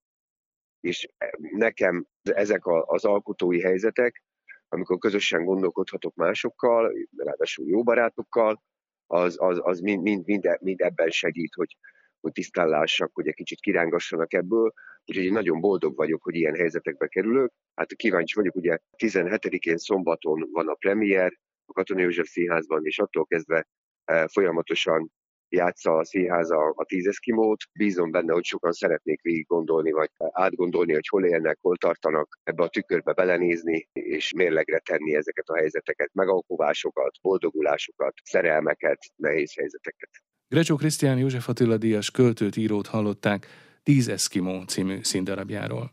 és 0.85 1.09
nekem 1.38 2.07
ezek 2.23 2.66
az 2.66 3.05
alkotói 3.05 3.61
helyzetek, 3.61 4.23
amikor 4.68 4.99
közösen 4.99 5.44
gondolkodhatok 5.44 6.14
másokkal, 6.14 6.92
ráadásul 7.16 7.68
jó 7.68 7.83
barátokkal, 7.83 8.62
az, 9.07 9.37
az, 9.38 9.61
az 9.62 9.81
mind, 9.81 10.03
mind, 10.03 10.27
mind, 10.27 10.59
mind 10.61 10.81
ebben 10.81 11.11
segít, 11.11 11.55
hogy, 11.55 11.77
hogy 12.20 12.33
tisztán 12.33 12.68
lássak, 12.68 13.11
hogy 13.12 13.29
egy 13.29 13.35
kicsit 13.35 13.61
kirángassanak 13.61 14.33
ebből. 14.33 14.73
Úgyhogy 15.05 15.25
én 15.25 15.33
nagyon 15.33 15.61
boldog 15.61 15.97
vagyok, 15.97 16.23
hogy 16.23 16.35
ilyen 16.35 16.55
helyzetekbe 16.55 17.07
kerülök. 17.07 17.53
Hát 17.75 17.94
kíváncsi 17.94 18.35
vagyok, 18.35 18.55
ugye 18.55 18.79
17-én 18.97 19.77
szombaton 19.77 20.49
van 20.53 20.68
a 20.68 20.75
premier 20.75 21.38
a 21.64 21.73
Katona 21.73 22.01
József 22.01 22.29
Színházban, 22.29 22.87
és 22.87 22.99
attól 22.99 23.27
kezdve 23.27 23.68
eh, 24.05 24.27
folyamatosan 24.27 25.12
játsza 25.55 25.97
a 25.97 26.05
színháza 26.05 26.57
a 26.57 26.85
tíz 26.85 27.07
eszkimót. 27.07 27.62
Bízom 27.73 28.11
benne, 28.11 28.33
hogy 28.33 28.45
sokan 28.45 28.73
szeretnék 28.73 29.23
végig 29.23 29.47
gondolni, 29.47 29.90
vagy 29.90 30.11
átgondolni, 30.33 30.93
hogy 30.93 31.09
hol 31.09 31.25
élnek, 31.25 31.59
hol 31.61 31.77
tartanak, 31.77 32.38
ebbe 32.43 32.62
a 32.62 32.69
tükörbe 32.69 33.12
belenézni, 33.12 33.88
és 33.93 34.33
mérlegre 34.33 34.79
tenni 34.79 35.14
ezeket 35.14 35.49
a 35.49 35.57
helyzeteket, 35.57 36.11
megalkovásokat, 36.12 37.14
boldogulásokat, 37.23 38.14
szerelmeket, 38.25 38.99
nehéz 39.17 39.55
helyzeteket. 39.55 40.11
Grecsó 40.49 40.77
Krisztián 40.77 41.19
József 41.19 41.49
Attila 41.49 41.77
Díjas 41.77 42.11
költőt, 42.11 42.57
írót 42.57 42.87
hallották 42.87 43.47
Tíz 43.83 44.09
Eszkimó 44.09 44.62
című 44.62 44.99
színdarabjáról. 45.03 45.93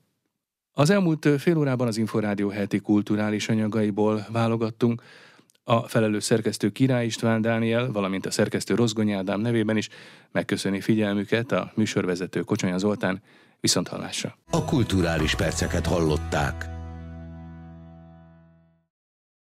Az 0.73 0.89
elmúlt 0.89 1.27
fél 1.37 1.57
órában 1.57 1.87
az 1.87 1.97
Inforádió 1.97 2.49
heti 2.49 2.79
kulturális 2.79 3.49
anyagaiból 3.49 4.25
válogattunk, 4.31 5.01
a 5.63 5.87
felelős 5.87 6.23
szerkesztő 6.23 6.69
Király 6.69 7.05
István 7.05 7.41
Dániel, 7.41 7.91
valamint 7.91 8.25
a 8.25 8.31
szerkesztő 8.31 8.75
Rozgony 8.75 9.11
Ádám 9.11 9.39
nevében 9.39 9.77
is 9.77 9.89
megköszöni 10.31 10.81
figyelmüket 10.81 11.51
a 11.51 11.71
műsorvezető 11.75 12.41
Kocsonya 12.41 12.77
Zoltán, 12.77 13.21
viszont 13.59 13.87
hallásra. 13.87 14.37
A 14.49 14.65
kulturális 14.65 15.35
perceket 15.35 15.85
hallották. 15.85 16.80